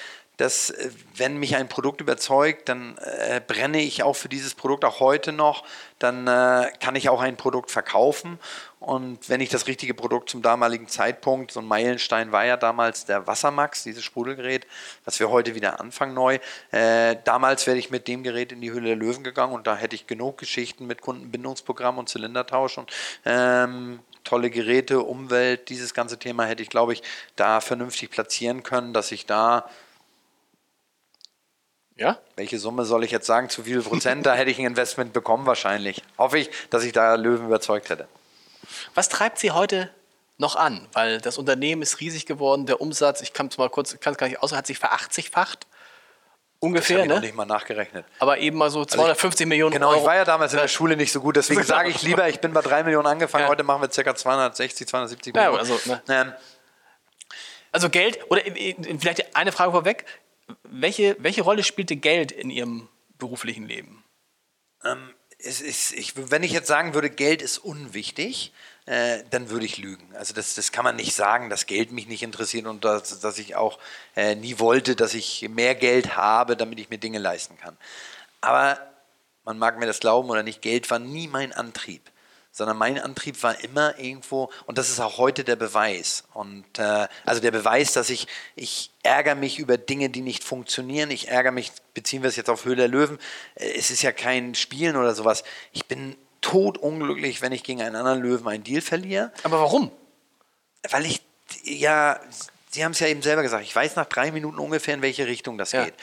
[0.43, 4.85] dass äh, wenn mich ein Produkt überzeugt, dann äh, brenne ich auch für dieses Produkt
[4.85, 5.65] auch heute noch.
[6.01, 8.41] Dann äh, kann ich auch ein Produkt verkaufen.
[8.81, 13.05] Und wenn ich das richtige Produkt zum damaligen Zeitpunkt, so ein Meilenstein war ja damals
[13.05, 14.67] der Wassermax, dieses Sprudelgerät,
[15.05, 16.41] was wir heute wieder anfangen neu.
[16.73, 19.77] Äh, damals wäre ich mit dem Gerät in die Höhle der Löwen gegangen und da
[19.77, 22.91] hätte ich genug Geschichten mit Kundenbindungsprogramm und Zylindertausch und
[23.25, 27.03] ähm, tolle Geräte, Umwelt, dieses ganze Thema hätte ich, glaube ich,
[27.37, 29.69] da vernünftig platzieren können, dass ich da
[31.97, 32.19] Ja?
[32.37, 35.47] welche Summe soll ich jetzt sagen, zu viel Prozent, da hätte ich ein Investment bekommen
[35.47, 36.03] wahrscheinlich.
[36.19, 38.09] Hoffe ich, dass ich da Löwen überzeugt hätte.
[38.95, 39.91] Was treibt Sie heute
[40.39, 40.89] noch an?
[40.95, 44.19] Weil das Unternehmen ist riesig geworden, der Umsatz, ich kann es mal kurz, kann es
[44.19, 45.67] gar nicht aus, hat sich verachtzichfacht.
[45.67, 47.27] Das Ungefähr, habe ich noch ne?
[47.27, 48.07] nicht mal nachgerechnet.
[48.21, 49.99] Aber eben mal so 250 Millionen Genau, Euro.
[50.01, 52.41] ich war ja damals in der Schule nicht so gut, deswegen sage ich lieber, ich
[52.41, 53.51] bin bei 3 Millionen angefangen, Ja.
[53.51, 54.15] heute machen wir ca.
[54.15, 55.59] 260, 270 Ja, Millionen.
[55.59, 56.03] also, ne.
[56.09, 56.33] ähm,
[57.73, 60.05] Also Geld, oder äh, äh, vielleicht eine Frage vorweg.
[60.63, 62.89] Welche, welche Rolle spielte Geld in Ihrem
[63.19, 64.05] beruflichen Leben?
[65.45, 68.53] es ist, ich, wenn ich jetzt sagen würde, Geld ist unwichtig,
[68.87, 70.15] äh, dann würde ich lügen.
[70.15, 73.39] Also das, das kann man nicht sagen, dass Geld mich nicht interessiert und dass, dass
[73.39, 73.79] ich auch
[74.17, 77.77] äh, nie wollte, dass ich mehr Geld habe, damit ich mir Dinge leisten kann.
[78.41, 78.79] Aber
[79.45, 82.12] man mag mir das glauben oder nicht, Geld war nie mein Antrieb.
[82.55, 86.25] Sondern mein Antrieb war immer irgendwo, und das ist auch heute der Beweis.
[86.35, 88.27] Und äh, also der Beweis, dass ich,
[88.57, 91.11] ich ärgere mich über Dinge, die nicht funktionieren.
[91.11, 93.19] Ich ärgere mich, beziehen wir es jetzt auf Höhle der Löwen.
[93.55, 95.45] Äh, Es ist ja kein Spielen oder sowas.
[95.73, 99.91] Ich bin totunglücklich, wenn ich gegen einen anderen Löwen einen Deal verliere Aber warum?
[100.91, 101.23] weil ich,
[101.65, 102.21] ja,
[102.71, 105.27] Sie haben es ja eben selber gesagt, ich weiß nach drei Minuten ungefähr, in welche
[105.27, 105.85] Richtung das Ja.
[105.85, 105.95] geht.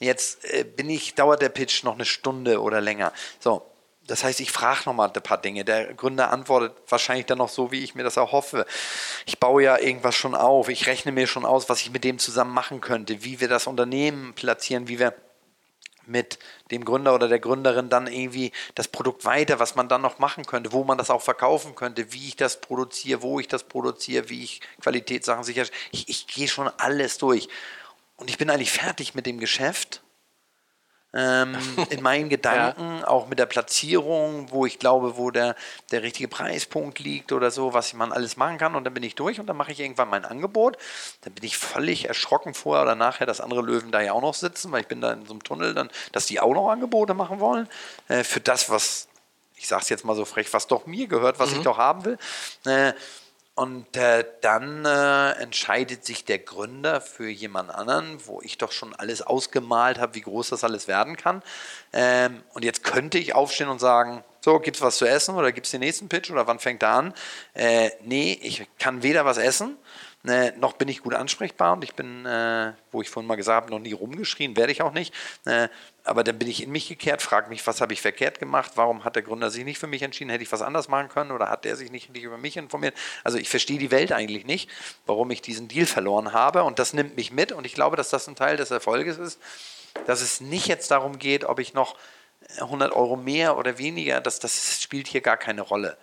[0.00, 3.12] Jetzt äh, bin ich, dauert der Pitch noch eine Stunde oder länger.
[3.40, 3.62] So,
[4.06, 5.64] das heißt, ich frage nochmal ein paar Dinge.
[5.64, 8.66] Der Gründer antwortet wahrscheinlich dann noch so, wie ich mir das erhoffe.
[9.26, 10.68] Ich baue ja irgendwas schon auf.
[10.68, 13.66] Ich rechne mir schon aus, was ich mit dem zusammen machen könnte, wie wir das
[13.66, 15.14] Unternehmen platzieren, wie wir
[16.06, 16.38] mit
[16.70, 20.44] dem Gründer oder der Gründerin dann irgendwie das Produkt weiter, was man dann noch machen
[20.46, 24.28] könnte, wo man das auch verkaufen könnte, wie ich das produziere, wo ich das produziere,
[24.28, 25.80] wie ich Qualitätssachen sicherstelle.
[25.90, 27.48] Ich, ich gehe schon alles durch.
[28.16, 30.02] Und ich bin eigentlich fertig mit dem Geschäft.
[31.16, 31.56] Ähm,
[31.90, 33.08] in meinen Gedanken, ja.
[33.08, 35.56] auch mit der Platzierung, wo ich glaube, wo der,
[35.90, 38.74] der richtige Preispunkt liegt oder so, was man alles machen kann.
[38.74, 40.76] Und dann bin ich durch und dann mache ich irgendwann mein Angebot.
[41.22, 44.34] Dann bin ich völlig erschrocken vorher oder nachher, dass andere Löwen da ja auch noch
[44.34, 47.14] sitzen, weil ich bin da in so einem Tunnel, dann, dass die auch noch Angebote
[47.14, 47.68] machen wollen.
[48.08, 49.08] Äh, für das, was,
[49.56, 51.56] ich sage es jetzt mal so frech, was doch mir gehört, was mhm.
[51.56, 52.18] ich doch haben will.
[52.66, 52.92] Äh,
[53.56, 58.94] und äh, dann äh, entscheidet sich der Gründer für jemand anderen, wo ich doch schon
[58.94, 61.42] alles ausgemalt habe, wie groß das alles werden kann.
[61.94, 65.52] Ähm, und jetzt könnte ich aufstehen und sagen, so, gibt es was zu essen oder
[65.52, 67.14] gibt es den nächsten Pitch oder wann fängt er an?
[67.54, 69.78] Äh, nee, ich kann weder was essen,
[70.28, 73.62] äh, noch bin ich gut ansprechbar und ich bin, äh, wo ich vorhin mal gesagt
[73.62, 75.14] habe, noch nie rumgeschrien, werde ich auch nicht.
[75.44, 75.68] Äh,
[76.04, 78.72] aber dann bin ich in mich gekehrt, frage mich, was habe ich verkehrt gemacht?
[78.76, 80.30] Warum hat der Gründer sich nicht für mich entschieden?
[80.30, 82.94] Hätte ich was anders machen können oder hat der sich nicht, nicht über mich informiert?
[83.24, 84.70] Also ich verstehe die Welt eigentlich nicht,
[85.06, 88.10] warum ich diesen Deal verloren habe und das nimmt mich mit und ich glaube, dass
[88.10, 89.40] das ein Teil des Erfolges ist,
[90.06, 91.96] dass es nicht jetzt darum geht, ob ich noch
[92.58, 95.96] 100 Euro mehr oder weniger, das, das spielt hier gar keine Rolle.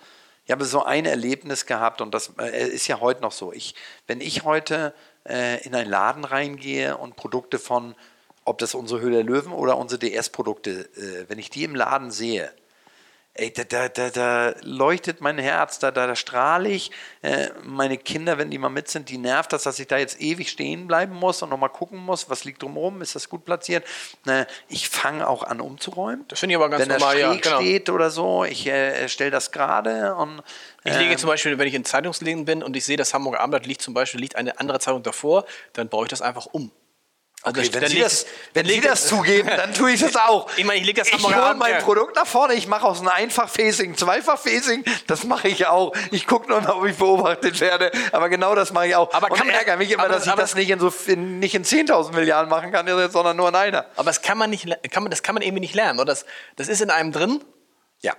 [0.45, 3.53] Ich habe so ein Erlebnis gehabt und das äh, ist ja heute noch so.
[3.53, 3.75] Ich,
[4.07, 4.93] wenn ich heute
[5.27, 7.95] äh, in einen Laden reingehe und Produkte von,
[8.43, 12.11] ob das unsere Höhle der Löwen oder unsere DS-Produkte, äh, wenn ich die im Laden
[12.11, 12.51] sehe,
[13.35, 16.91] ey, da, da, da, da leuchtet mein Herz, da, da, da strahle ich.
[17.21, 20.21] Äh, meine Kinder, wenn die mal mit sind, die nervt das, dass ich da jetzt
[20.21, 23.85] ewig stehen bleiben muss und nochmal gucken muss, was liegt drumherum, ist das gut platziert.
[24.27, 26.25] Äh, ich fange auch an umzuräumen.
[26.27, 27.61] Das finde ich aber ganz wenn normal, schräg ja, genau.
[27.61, 30.43] steht oder so, ich äh, stelle das gerade und
[30.83, 33.39] ich lege ähm, zum Beispiel, wenn ich in Zeitungsläden bin und ich sehe, das Hamburger
[33.39, 36.71] Abendblatt liegt zum Beispiel liegt eine andere Zeitung davor, dann baue ich das einfach um.
[37.45, 40.49] Also okay, wenn, Sie, das, wenn Sie das zugeben, dann tue ich das auch.
[40.55, 43.09] Ich meine, ich lege das Ich hole mein Produkt nach vorne, ich mache aus einem
[43.09, 45.93] Einfachfacing Zweifachfacing, das mache ich auch.
[46.11, 49.13] Ich gucke nur mal, ob ich beobachtet werde, aber genau das mache ich auch.
[49.13, 51.53] Aber kann, Und ärgere mich immer, aber, dass ich das nicht in, so, in, nicht
[51.53, 53.87] in 10.000 Milliarden machen kann, sondern nur in einer.
[53.97, 56.13] Aber das kann man, nicht, kann man, das kann man irgendwie nicht lernen, oder?
[56.13, 56.25] Das,
[56.55, 57.43] das ist in einem drin?
[58.01, 58.13] Ja.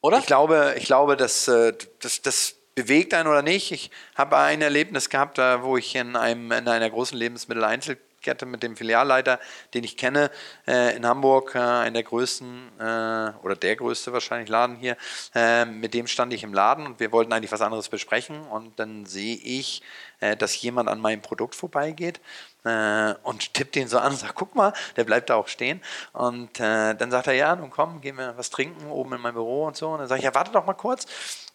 [0.00, 0.18] Oder?
[0.18, 3.70] Ich glaube, ich glaube dass, äh, das, das bewegt einen oder nicht.
[3.70, 8.62] Ich habe ein Erlebnis gehabt, wo ich in, einem, in einer großen Lebensmitteleinzelkette Kette mit
[8.62, 9.38] dem Filialleiter,
[9.74, 10.30] den ich kenne,
[10.66, 14.96] äh, in Hamburg, äh, einer der größten äh, oder der größte wahrscheinlich Laden hier.
[15.34, 18.78] Äh, mit dem stand ich im Laden und wir wollten eigentlich was anderes besprechen und
[18.80, 19.82] dann sehe ich,
[20.20, 22.20] äh, dass jemand an meinem Produkt vorbeigeht
[22.64, 25.80] äh, und tippt ihn so an und sagt, guck mal, der bleibt da auch stehen.
[26.12, 29.66] Und dann sagt er, ja, nun komm, gehen wir was trinken oben in mein Büro
[29.66, 29.90] und so.
[29.90, 31.06] Und dann sage ich, ja, warte doch mal kurz.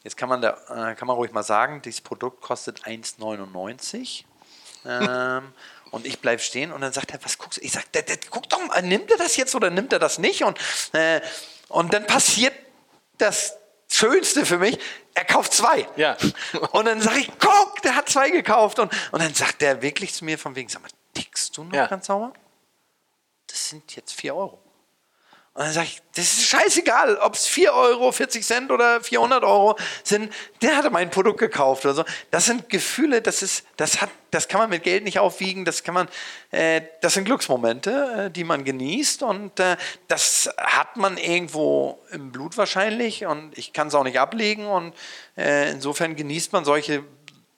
[0.04, 0.52] Jetzt kann man, da,
[0.96, 4.24] kann man ruhig mal sagen, dieses Produkt kostet 1,99.
[4.86, 5.54] ähm,
[5.92, 7.62] und ich bleibe stehen und dann sagt er, was guckst du?
[7.66, 7.86] Ich sage,
[8.30, 10.44] guck doch mal, nimmt er das jetzt oder nimmt er das nicht?
[10.44, 10.58] Und,
[10.94, 11.22] äh,
[11.68, 12.54] und dann passiert
[13.18, 13.58] das
[13.92, 14.80] Schönste für mich,
[15.16, 15.88] er kauft zwei.
[15.96, 16.16] Ja.
[16.72, 18.78] Und dann sage ich, guck, der hat zwei gekauft.
[18.80, 21.74] Und, und dann sagt er wirklich zu mir von wegen, sag mal, tickst du noch
[21.74, 21.88] ja.
[21.88, 22.32] ganz sauber?
[23.48, 24.60] Das sind jetzt vier Euro.
[25.60, 29.43] Und dann sage ich, das ist scheißegal, ob es 4 Euro, 40 Cent oder 400
[29.43, 30.34] Euro sind.
[30.62, 32.05] Der hatte mein Produkt gekauft oder so.
[32.32, 35.66] Das sind Gefühle, das, ist, das, hat, das kann man mit Geld nicht aufwiegen.
[35.66, 36.07] Das, kann man,
[36.51, 39.22] äh, das sind Glücksmomente, äh, die man genießt.
[39.22, 39.76] Und äh,
[40.07, 43.26] das hat man irgendwo im Blut wahrscheinlich.
[43.26, 44.66] Und ich kann es auch nicht ablegen.
[44.66, 44.95] Und
[45.36, 47.03] äh, insofern genießt man solche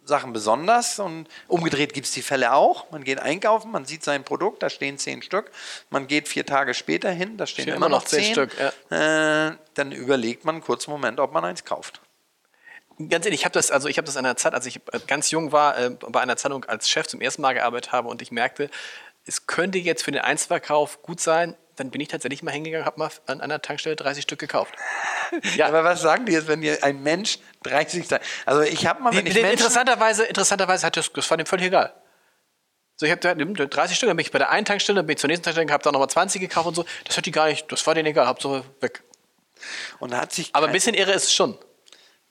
[0.04, 2.90] Sachen besonders und umgedreht gibt es die Fälle auch.
[2.92, 5.52] Man geht einkaufen, man sieht sein Produkt, da stehen zehn Stück.
[5.90, 8.52] Man geht vier Tage später hin, da stehen immer, immer noch zehn, Stück.
[8.90, 9.48] Ja.
[9.48, 12.02] Äh, dann überlegt man einen kurzen Moment, ob man eins kauft.
[13.10, 15.32] Ganz ehrlich, ich habe das, also ich habe das in einer Zeit, als ich ganz
[15.32, 18.32] jung war, äh, bei einer Zeitung als Chef zum ersten Mal gearbeitet habe und ich
[18.32, 18.70] merkte,
[19.26, 23.00] es könnte jetzt für den Einzelverkauf gut sein, dann bin ich tatsächlich mal hingegangen, habe
[23.00, 24.76] mal an einer Tankstelle 30 Stück gekauft.
[25.56, 25.68] Ja.
[25.68, 28.26] Aber was sagen die jetzt, wenn ihr ein Mensch 30 sagt?
[28.46, 31.46] Also ich habe mal, wenn die, ich Menschen interessanterweise, interessanterweise hat das, das war dem
[31.46, 31.94] völlig egal.
[32.98, 35.22] So, ich habe 30 Stück, dann bin ich bei der einen Tankstelle, dann bin ich
[35.22, 36.86] zur nächsten Tankstelle, habe da nochmal 20 gekauft und so.
[37.06, 39.04] Das hat die gar nicht, das war denen egal, Hauptsache weg.
[40.00, 41.58] Und hat sich Aber ein bisschen irre ist es schon.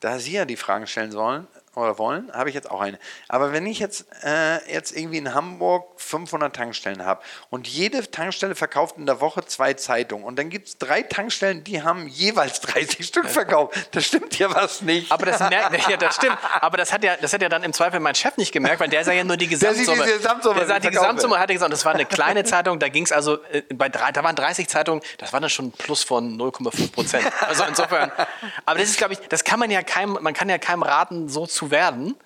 [0.00, 2.98] Da Sie ja die Fragen stellen sollen, oder wollen, habe ich jetzt auch eine.
[3.28, 8.56] Aber wenn ich jetzt, äh, jetzt irgendwie in Hamburg 500 Tankstellen habe und jede Tankstelle
[8.56, 12.60] verkauft in der Woche zwei Zeitungen und dann gibt es drei Tankstellen, die haben jeweils
[12.60, 13.88] 30 Stück verkauft.
[13.92, 15.12] Das stimmt ja was nicht.
[15.12, 16.36] Aber das, merkt, ja, das stimmt.
[16.60, 18.88] Aber das hat, ja, das hat ja dann im Zweifel mein Chef nicht gemerkt, weil
[18.88, 19.96] der sah ja nur die Gesamtsumme.
[19.98, 22.88] Der, die Gesamtsumme, der sah die Gesamtsumme hat gesagt, das war eine kleine Zeitung, da
[22.88, 25.72] ging es also, äh, bei drei, da waren 30 Zeitungen, das war dann schon ein
[25.72, 27.26] Plus von 0,5 Prozent.
[27.46, 28.10] Also insofern,
[28.66, 31.28] aber das ist, glaube ich, das kann man ja keinem, man kann ja keinem raten,
[31.28, 32.16] so zu zu werden.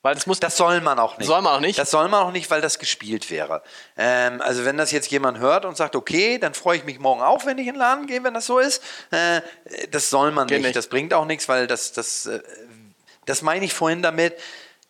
[0.00, 1.26] Weil das, muss, das soll man auch nicht.
[1.26, 1.78] Soll man auch nicht?
[1.78, 3.62] Das soll man auch nicht, weil das gespielt wäre.
[3.96, 7.20] Ähm, also wenn das jetzt jemand hört und sagt, okay, dann freue ich mich morgen
[7.20, 8.82] auch, wenn ich in den Laden gehe, wenn das so ist.
[9.10, 9.42] Äh,
[9.90, 10.62] das soll man nicht.
[10.62, 10.76] nicht.
[10.76, 12.40] Das bringt auch nichts, weil das, das, äh,
[13.26, 14.38] das meine ich vorhin damit.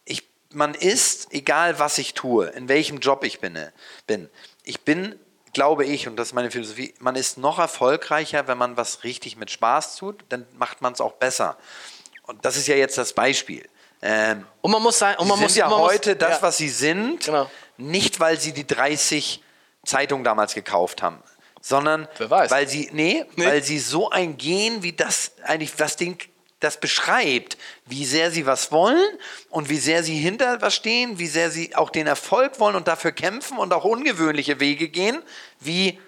[0.04, 3.58] Ich, man ist, egal was ich tue, in welchem Job ich bin,
[4.06, 4.28] bin
[4.62, 5.18] ich bin
[5.54, 9.36] glaube ich, und das ist meine Philosophie, man ist noch erfolgreicher, wenn man was richtig
[9.38, 11.56] mit Spaß tut, dann macht man es auch besser.
[12.24, 13.66] Und das ist ja jetzt das Beispiel.
[14.02, 16.36] Ähm, Und man muss sagen, und man sie muss sind ja man muss- heute das,
[16.36, 16.42] ja.
[16.42, 17.50] was sie sind, Genau.
[17.76, 19.42] nicht weil sie die 30
[19.84, 21.22] Zeitungen damals gekauft haben,
[21.60, 23.46] sondern weil sie nee, Nee.
[23.46, 26.18] weil sie so ein Gehen, wie das eigentlich das Ding
[26.60, 29.00] das beschreibt, wie sehr sie was wollen
[29.48, 32.88] und wie sehr sie hinter was stehen, wie sehr sie auch den Erfolg wollen und
[32.88, 35.22] dafür kämpfen und auch ungewöhnliche Wege gehen,
[35.60, 36.00] wie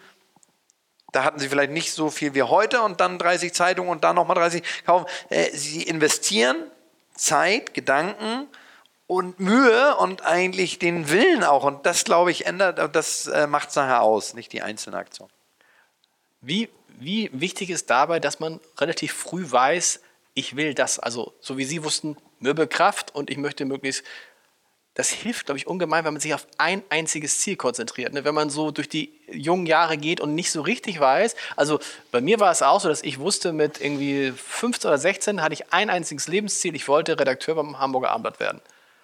[1.13, 4.15] da hatten sie vielleicht nicht so viel wie heute und dann 30 Zeitungen und dann
[4.17, 5.07] nochmal 30 kaufen.
[5.29, 6.57] Äh, sie investieren
[7.21, 8.49] Zeit, Gedanken
[9.07, 11.65] und Mühe und eigentlich den Willen auch.
[11.65, 15.29] Und das, glaube ich, ändert, das äh, macht es nachher aus, nicht die einzelne Aktion.
[16.41, 20.01] Wie, wie wichtig ist dabei, dass man relativ früh weiß,
[20.35, 24.05] ich will das, also so wie Sie wussten, Möbelkraft und ich möchte möglichst,
[25.01, 28.13] das hilft, glaube ich, ungemein, wenn man sich auf ein einziges Ziel konzentriert.
[28.13, 28.25] Ne?
[28.25, 31.81] Wenn man so durch die jungen Jahre geht und nicht so richtig weiß, also
[32.13, 35.55] bei mir war es auch so, dass ich wusste, mit irgendwie 15 oder 16 hatte
[35.55, 38.61] ich ein einziges Lebensziel, ich wollte Redakteur beim Hamburger Abendblatt werden.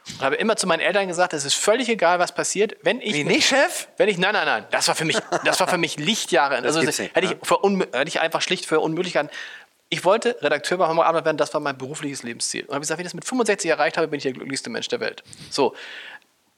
[0.09, 3.15] Und habe immer zu meinen Eltern gesagt, es ist völlig egal, was passiert, wenn ich
[3.15, 3.89] Wie mit- nicht, Chef?
[3.97, 6.57] wenn ich, nein, nein, nein, das war für mich, das war für mich Lichtjahre.
[6.57, 9.33] Also gibt's hätte, nicht, ich für unmö- hätte ich einfach schlicht für unmöglich gehalten.
[9.89, 12.65] Ich wollte Redakteur bei Hamburger Abendblatt werden, das war mein berufliches Lebensziel.
[12.65, 14.89] Und habe gesagt, wenn ich das mit 65 erreicht habe, bin ich der glücklichste Mensch
[14.89, 15.23] der Welt.
[15.51, 15.75] So.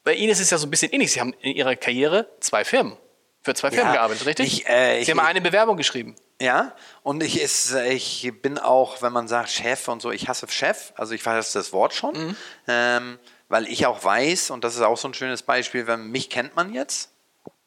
[0.04, 1.12] Bei Ihnen ist es ja so ein bisschen ähnlich.
[1.12, 2.96] Sie haben in Ihrer Karriere zwei Firmen,
[3.42, 4.46] für zwei Firmen gearbeitet, richtig?
[4.60, 6.16] ich, äh, Sie ich- haben eine Bewerbung geschrieben.
[6.40, 6.72] Ja,
[7.02, 10.92] und ich, ist, ich bin auch, wenn man sagt Chef und so, ich hasse Chef,
[10.94, 12.36] also ich hasse das Wort schon,
[12.68, 13.18] ähm,
[13.48, 16.54] weil ich auch weiß, und das ist auch so ein schönes Beispiel, wenn mich kennt
[16.54, 17.10] man jetzt,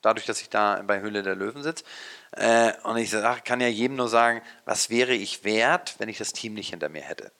[0.01, 1.84] dadurch, dass ich da bei Höhle der Löwen sitze,
[2.32, 6.18] äh, und ich sag, kann ja jedem nur sagen, was wäre ich wert, wenn ich
[6.18, 7.32] das Team nicht hinter mir hätte.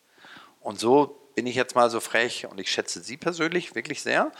[0.60, 4.32] Und so bin ich jetzt mal so frech und ich schätze Sie persönlich wirklich sehr.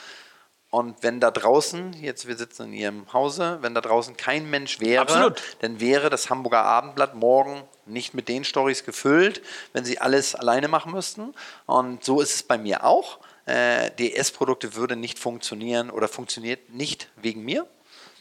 [0.70, 4.80] Und wenn da draußen, jetzt wir sitzen in Ihrem Hause, wenn da draußen kein Mensch
[4.80, 5.42] wäre, Absolut.
[5.60, 9.42] dann wäre das Hamburger Abendblatt morgen nicht mit den Stories gefüllt,
[9.74, 11.34] wenn sie alles alleine machen müssten.
[11.66, 13.20] Und so ist es bei mir auch.
[13.46, 17.68] Äh, DS-Produkte würde nicht funktionieren oder funktioniert nicht wegen mir,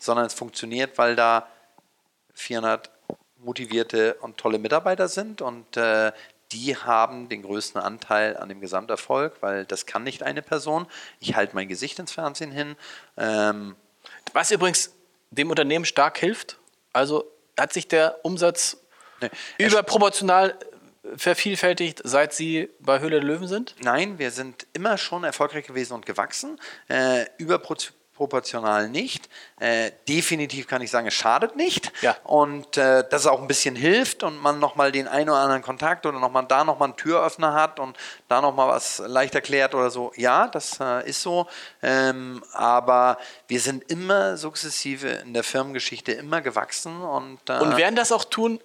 [0.01, 1.47] sondern es funktioniert, weil da
[2.41, 2.91] 400
[3.38, 6.12] motivierte und tolle Mitarbeiter sind und äh,
[6.53, 10.86] die haben den größten Anteil an dem Gesamterfolg, weil das kann nicht eine Person.
[11.20, 12.76] Ich halte mein Gesicht ins Fernsehen hin.
[13.16, 13.76] Ähm,
[14.32, 14.93] Was übrigens
[15.30, 16.59] dem Unternehmen stark hilft.
[16.93, 17.24] Also
[17.59, 18.78] hat sich der Umsatz
[19.20, 20.59] ne, überproportional
[21.16, 23.76] vervielfältigt, seit Sie bei Höhle der Löwen sind?
[23.80, 26.61] Nein, wir sind immer schon erfolgreich gewesen und gewachsen.
[26.88, 27.99] Äh, überproportional
[28.88, 29.28] nicht.
[29.58, 31.92] Äh, definitiv kann ich sagen, es schadet nicht.
[32.02, 32.16] Ja.
[32.24, 35.62] Und äh, dass es auch ein bisschen hilft und man nochmal den einen oder anderen
[35.62, 37.96] Kontakt oder nochmal da nochmal einen Türöffner hat und
[38.28, 40.12] da nochmal was leicht erklärt oder so.
[40.16, 41.46] Ja, das äh, ist so.
[41.82, 43.18] Ähm, aber
[43.48, 48.24] wir sind immer sukzessive in der Firmengeschichte immer gewachsen und, äh, Und werden das auch
[48.24, 48.60] tun,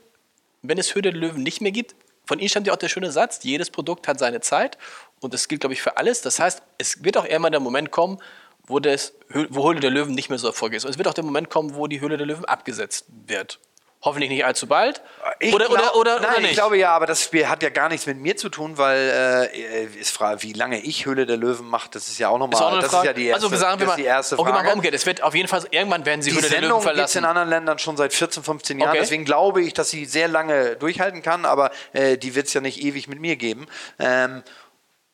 [0.61, 1.95] wenn es Höhle der Löwen nicht mehr gibt?
[2.25, 4.77] Von Ihnen stammt ja auch der schöne Satz, jedes Produkt hat seine Zeit
[5.21, 6.21] und das gilt, glaube ich, für alles.
[6.21, 8.19] Das heißt, es wird auch irgendwann der Moment kommen,
[8.67, 9.13] wo, das,
[9.49, 10.85] wo Höhle der Löwen nicht mehr so erfolgreich ist.
[10.85, 13.59] Und es wird auch der Moment kommen, wo die Höhle der Löwen abgesetzt wird.
[14.01, 15.01] Hoffentlich nicht allzu bald.
[15.39, 16.51] Ich oder, oder, glaub- oder, nein, oder nicht?
[16.51, 19.49] ich glaube ja, aber das Spiel hat ja gar nichts mit mir zu tun, weil
[19.51, 22.79] äh, ist Frage, wie lange ich Höhle der Löwen mache, das ist ja auch nochmal,
[22.81, 22.97] das Frage.
[22.97, 24.67] ist ja die erste, also sagen wir mal, die erste okay, Frage.
[24.67, 24.93] wir umgekehrt.
[24.93, 26.93] Es wird auf jeden Fall, irgendwann werden Sie die Höhle der Löwen Sendung gibt es
[26.93, 27.17] verlassen.
[27.17, 28.99] in anderen Ländern schon seit 14, 15 Jahren, Okay.
[28.99, 32.61] deswegen glaube ich, dass sie sehr lange durchhalten kann, aber äh, die wird es ja
[32.61, 33.65] nicht ewig mit mir geben.
[33.97, 34.43] Ähm,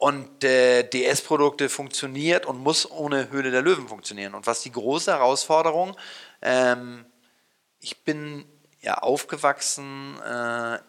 [0.02, 4.34] und äh, DS-Produkte funktioniert und muss ohne Höhle der Löwen funktionieren.
[4.34, 5.95] Und was die große Herausforderung,
[6.41, 7.06] ähm,
[7.80, 8.45] ich bin
[8.82, 10.80] ja aufgewachsen äh,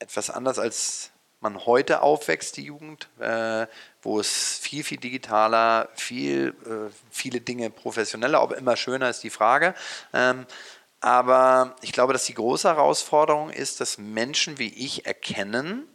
[0.00, 3.68] etwas anders als man heute aufwächst, die Jugend, äh,
[4.02, 9.30] wo es viel, viel digitaler, viel, äh, viele Dinge professioneller, ob immer schöner ist die
[9.30, 9.72] Frage.
[10.12, 10.46] Ähm,
[10.98, 15.86] aber ich glaube, dass die große Herausforderung ist, dass Menschen wie ich erkennen,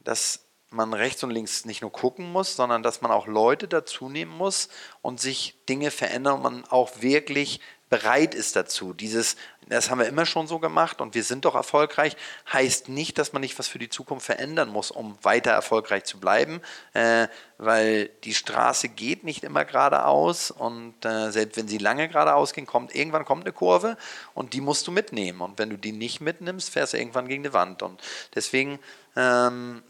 [0.00, 4.08] dass man rechts und links nicht nur gucken muss, sondern dass man auch Leute dazu
[4.08, 4.68] nehmen muss
[5.02, 7.60] und sich Dinge verändern und man auch wirklich
[7.90, 8.94] bereit ist dazu.
[8.94, 9.34] Dieses,
[9.68, 12.16] das haben wir immer schon so gemacht und wir sind doch erfolgreich,
[12.50, 16.20] heißt nicht, dass man nicht was für die Zukunft verändern muss, um weiter erfolgreich zu
[16.20, 16.62] bleiben,
[16.94, 17.26] äh,
[17.58, 22.64] weil die Straße geht nicht immer geradeaus und äh, selbst wenn sie lange geradeaus ging,
[22.64, 23.96] kommt irgendwann kommt eine Kurve
[24.34, 27.44] und die musst du mitnehmen und wenn du die nicht mitnimmst, fährst du irgendwann gegen
[27.44, 28.00] eine Wand und
[28.36, 28.78] deswegen
[29.16, 29.82] ähm,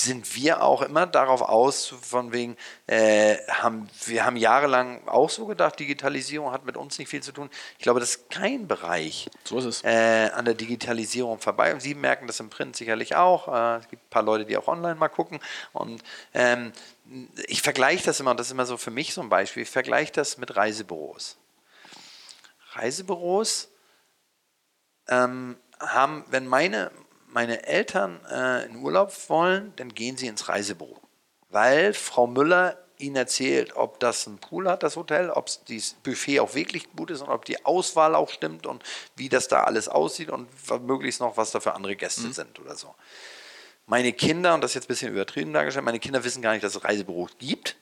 [0.00, 5.46] sind wir auch immer darauf aus, von wegen, äh, haben, wir haben jahrelang auch so
[5.46, 7.50] gedacht, Digitalisierung hat mit uns nicht viel zu tun.
[7.78, 9.84] Ich glaube, das ist kein Bereich So ist es.
[9.84, 11.74] äh, an der Digitalisierung vorbei.
[11.74, 13.48] Und Sie merken das im Print sicherlich auch.
[13.48, 15.40] Äh, es gibt ein paar Leute, die auch online mal gucken.
[15.72, 16.00] Und
[16.32, 16.72] ähm,
[17.48, 19.70] ich vergleiche das immer, und das ist immer so für mich so ein Beispiel, ich
[19.70, 21.38] vergleiche das mit Reisebüros.
[22.74, 23.68] Reisebüros
[25.08, 26.92] ähm, haben, wenn meine,
[27.32, 30.98] meine Eltern äh, in Urlaub wollen, dann gehen sie ins Reisebüro.
[31.50, 36.40] Weil Frau Müller ihnen erzählt, ob das ein Pool hat, das Hotel, ob das Buffet
[36.40, 38.82] auch wirklich gut ist und ob die Auswahl auch stimmt und
[39.16, 40.48] wie das da alles aussieht und
[40.86, 42.32] möglichst noch, was da für andere Gäste mhm.
[42.32, 42.94] sind oder so.
[43.86, 46.64] Meine Kinder, und das ist jetzt ein bisschen übertrieben dargestellt, meine Kinder wissen gar nicht,
[46.64, 47.76] dass es Reisebüros gibt.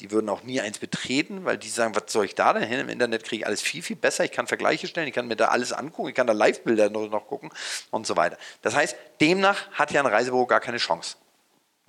[0.00, 2.80] Die würden auch nie eins betreten, weil die sagen, was soll ich da denn hin?
[2.80, 4.24] Im Internet kriege ich alles viel, viel besser.
[4.24, 7.08] Ich kann Vergleiche stellen, ich kann mir da alles angucken, ich kann da Live-Bilder noch,
[7.08, 7.50] noch gucken
[7.90, 8.38] und so weiter.
[8.62, 11.16] Das heißt, demnach hat ja ein Reisebüro gar keine Chance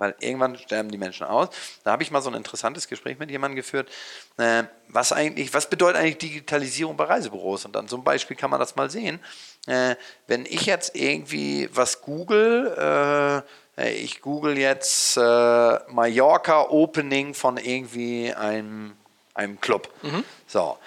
[0.02, 1.50] weil irgendwann sterben die Menschen aus.
[1.84, 3.88] Da habe ich mal so ein interessantes Gespräch mit jemandem geführt.
[4.36, 7.66] Äh, was eigentlich, was bedeutet eigentlich Digitalisierung bei Reisebüros?
[7.66, 9.20] Und an so einem Beispiel kann man das mal sehen.
[9.68, 9.94] Äh,
[10.26, 18.32] wenn ich jetzt irgendwie was google, äh, ich google jetzt äh, Mallorca Opening von irgendwie
[18.34, 18.94] einem,
[19.34, 19.92] einem Club.
[20.02, 20.24] Mhm.
[20.46, 20.78] So.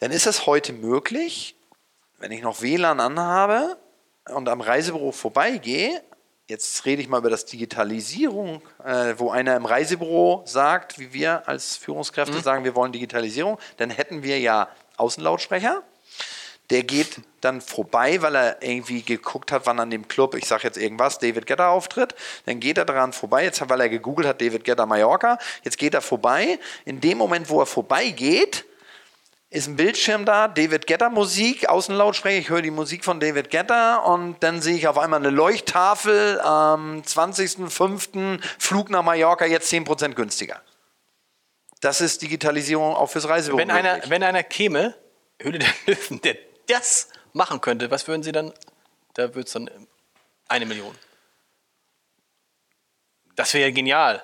[0.00, 1.56] Dann ist es heute möglich,
[2.18, 3.76] wenn ich noch WLAN anhabe
[4.28, 6.02] und am Reisebüro vorbeigehe,
[6.48, 11.48] Jetzt rede ich mal über das Digitalisierung, äh, wo einer im Reisebüro sagt, wie wir
[11.48, 12.42] als Führungskräfte mhm.
[12.42, 15.82] sagen, wir wollen Digitalisierung, dann hätten wir ja Außenlautsprecher.
[16.70, 20.64] Der geht dann vorbei, weil er irgendwie geguckt hat, wann an dem Club, ich sage
[20.64, 22.14] jetzt irgendwas, David Getter auftritt.
[22.44, 25.38] Dann geht er daran vorbei, jetzt weil er gegoogelt hat, David Getter Mallorca.
[25.62, 26.58] Jetzt geht er vorbei.
[26.84, 28.64] In dem Moment, wo er vorbeigeht,
[29.48, 34.04] ist ein Bildschirm da, David Getter Musik, Außenlautsprecher, ich höre die Musik von David Getter
[34.04, 38.40] und dann sehe ich auf einmal eine Leuchttafel am 20.05.
[38.58, 40.60] Flug nach Mallorca jetzt 10% günstiger.
[41.80, 43.58] Das ist Digitalisierung auch fürs Reisebüro.
[43.58, 44.96] Wenn einer, wenn einer käme,
[45.40, 46.36] Höhle der Löwen, der
[46.66, 48.52] das machen könnte, was würden Sie dann,
[49.14, 49.70] da würde es dann
[50.48, 50.94] eine Million.
[53.34, 54.22] Das wäre ja genial.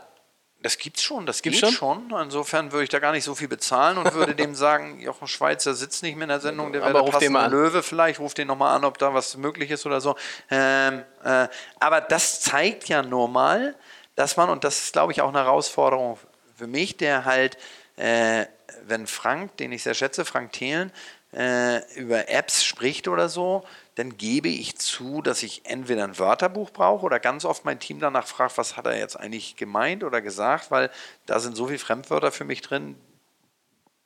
[0.62, 1.72] Das gibt's schon, das gibt's schon?
[1.72, 2.14] schon.
[2.22, 5.74] Insofern würde ich da gar nicht so viel bezahlen und würde dem sagen, Jochen Schweizer
[5.74, 8.76] sitzt nicht mehr in der Sendung, der wäre der passende Löwe vielleicht, ruft den nochmal
[8.76, 10.16] an, ob da was möglich ist oder so.
[10.50, 11.48] Ähm, äh,
[11.80, 13.74] aber das zeigt ja nur mal,
[14.14, 16.18] dass man, und das ist glaube ich auch eine Herausforderung
[16.56, 17.58] für mich, der halt,
[17.96, 18.46] äh,
[18.84, 20.92] wenn Frank, den ich sehr schätze, Frank Thelen,
[21.32, 23.64] äh, über Apps spricht oder so,
[23.94, 28.00] dann gebe ich zu, dass ich entweder ein Wörterbuch brauche oder ganz oft mein Team
[28.00, 30.90] danach fragt, was hat er jetzt eigentlich gemeint oder gesagt, weil
[31.26, 32.96] da sind so viele Fremdwörter für mich drin,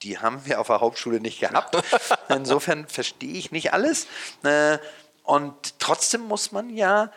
[0.02, 1.76] die haben wir auf der Hauptschule nicht gehabt.
[2.28, 4.06] Insofern verstehe ich nicht alles.
[4.42, 4.78] Äh,
[5.22, 7.10] und trotzdem muss man ja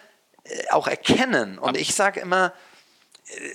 [0.44, 1.60] äh, auch erkennen.
[1.60, 2.54] Und ich sage immer,
[3.28, 3.54] äh,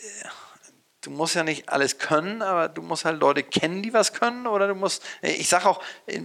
[1.05, 4.47] du musst ja nicht alles können, aber du musst halt Leute kennen, die was können.
[4.47, 5.83] Oder du musst, ich sage auch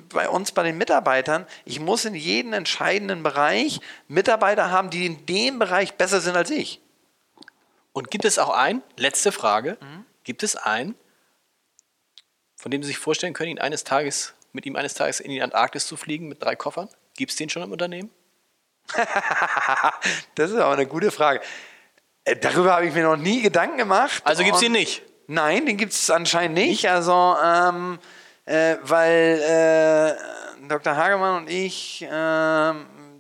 [0.10, 5.26] bei uns, bei den Mitarbeitern, ich muss in jedem entscheidenden Bereich Mitarbeiter haben, die in
[5.26, 6.82] dem Bereich besser sind als ich.
[7.92, 10.06] Und gibt es auch einen, letzte Frage, mhm.
[10.24, 10.96] gibt es einen,
[12.56, 15.42] von dem Sie sich vorstellen können, ihn eines Tages, mit ihm eines Tages in die
[15.42, 16.90] Antarktis zu fliegen mit drei Koffern?
[17.16, 18.10] Gibt es den schon im Unternehmen?
[20.36, 21.42] das ist aber eine gute Frage.
[22.24, 24.22] Äh, darüber habe ich mir noch nie Gedanken gemacht.
[24.26, 25.04] Also gibt es ihn nicht?
[25.28, 26.90] Nein, den gibt es anscheinend nicht.
[26.90, 28.00] Also, ähm,
[28.46, 30.16] äh, weil
[30.58, 30.96] äh, Dr.
[30.96, 32.74] Hagemann und ich äh,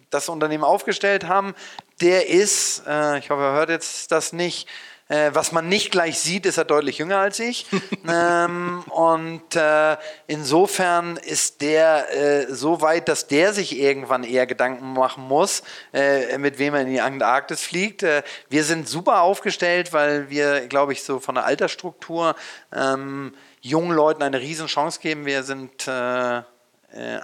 [0.10, 1.54] das Unternehmen aufgestellt haben,
[2.02, 4.68] der ist, äh, ich hoffe, er hört jetzt das nicht,
[5.10, 7.66] äh, was man nicht gleich sieht, ist er deutlich jünger als ich.
[8.07, 9.97] ähm, und äh,
[10.28, 16.38] insofern ist der äh, so weit, dass der sich irgendwann eher Gedanken machen muss, äh,
[16.38, 18.03] mit wem er in die Antarktis fliegt.
[18.03, 22.36] Äh, wir sind super aufgestellt, weil wir, glaube ich, so von der Altersstruktur
[22.72, 25.26] ähm, jungen Leuten eine Riesenchance geben.
[25.26, 26.43] Wir sind äh,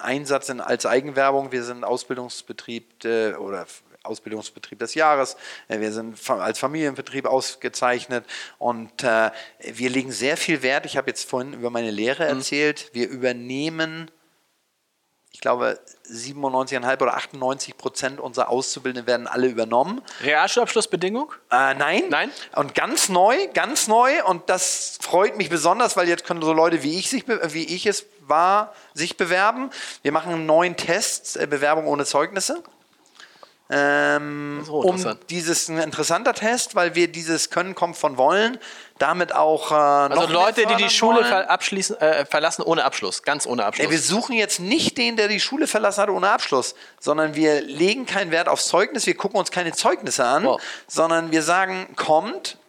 [0.01, 1.51] Einsatz in, als Eigenwerbung.
[1.51, 3.65] Wir sind Ausbildungsbetrieb äh, oder
[4.05, 5.37] Ausbildungsbetrieb des Jahres.
[5.67, 8.25] Äh, wir sind als Familienbetrieb ausgezeichnet
[8.57, 10.85] und äh, wir legen sehr viel Wert.
[10.85, 12.39] Ich habe jetzt vorhin über meine Lehre mhm.
[12.39, 12.89] erzählt.
[12.93, 14.11] Wir übernehmen,
[15.31, 15.79] ich glaube,
[16.09, 20.01] 97,5 oder 98 Prozent unserer Auszubildenden werden alle übernommen.
[20.21, 21.33] Realschulabschlussbedingung?
[21.51, 22.03] Äh, nein.
[22.09, 22.31] Nein.
[22.55, 24.23] Und ganz neu, ganz neu.
[24.25, 27.85] Und das freut mich besonders, weil jetzt können so Leute wie ich, sich, wie ich
[27.85, 29.71] es war, sich bewerben.
[30.03, 32.63] Wir machen einen neuen Test, äh, Bewerbung ohne Zeugnisse.
[33.67, 38.59] Ähm, um dieses ein interessanter Test, weil wir dieses Können kommt von Wollen,
[38.99, 43.47] damit auch äh, also Leute, die die Schule ver abschließen, äh, verlassen ohne Abschluss, ganz
[43.47, 43.85] ohne Abschluss.
[43.87, 47.61] Ey, wir suchen jetzt nicht den, der die Schule verlassen hat ohne Abschluss, sondern wir
[47.61, 50.61] legen keinen Wert aufs Zeugnis, wir gucken uns keine Zeugnisse an, wow.
[50.87, 52.59] sondern wir sagen, kommt,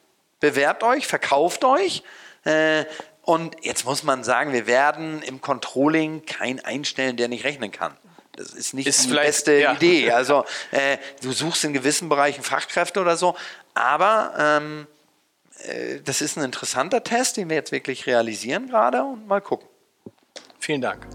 [0.40, 2.05] bewerbt euch, verkauft euch.
[2.44, 2.86] Äh,
[3.20, 7.94] und jetzt muss man sagen, wir werden im Controlling keinen einstellen, der nicht rechnen kann.
[8.37, 9.74] Das ist nicht ist die beste ja.
[9.74, 10.11] Idee.
[10.11, 13.37] Also äh, du suchst in gewissen Bereichen Fachkräfte oder so,
[13.74, 14.87] aber ähm,
[15.64, 19.68] äh, das ist ein interessanter Test, den wir jetzt wirklich realisieren gerade und mal gucken.
[20.61, 21.07] Vielen Dank.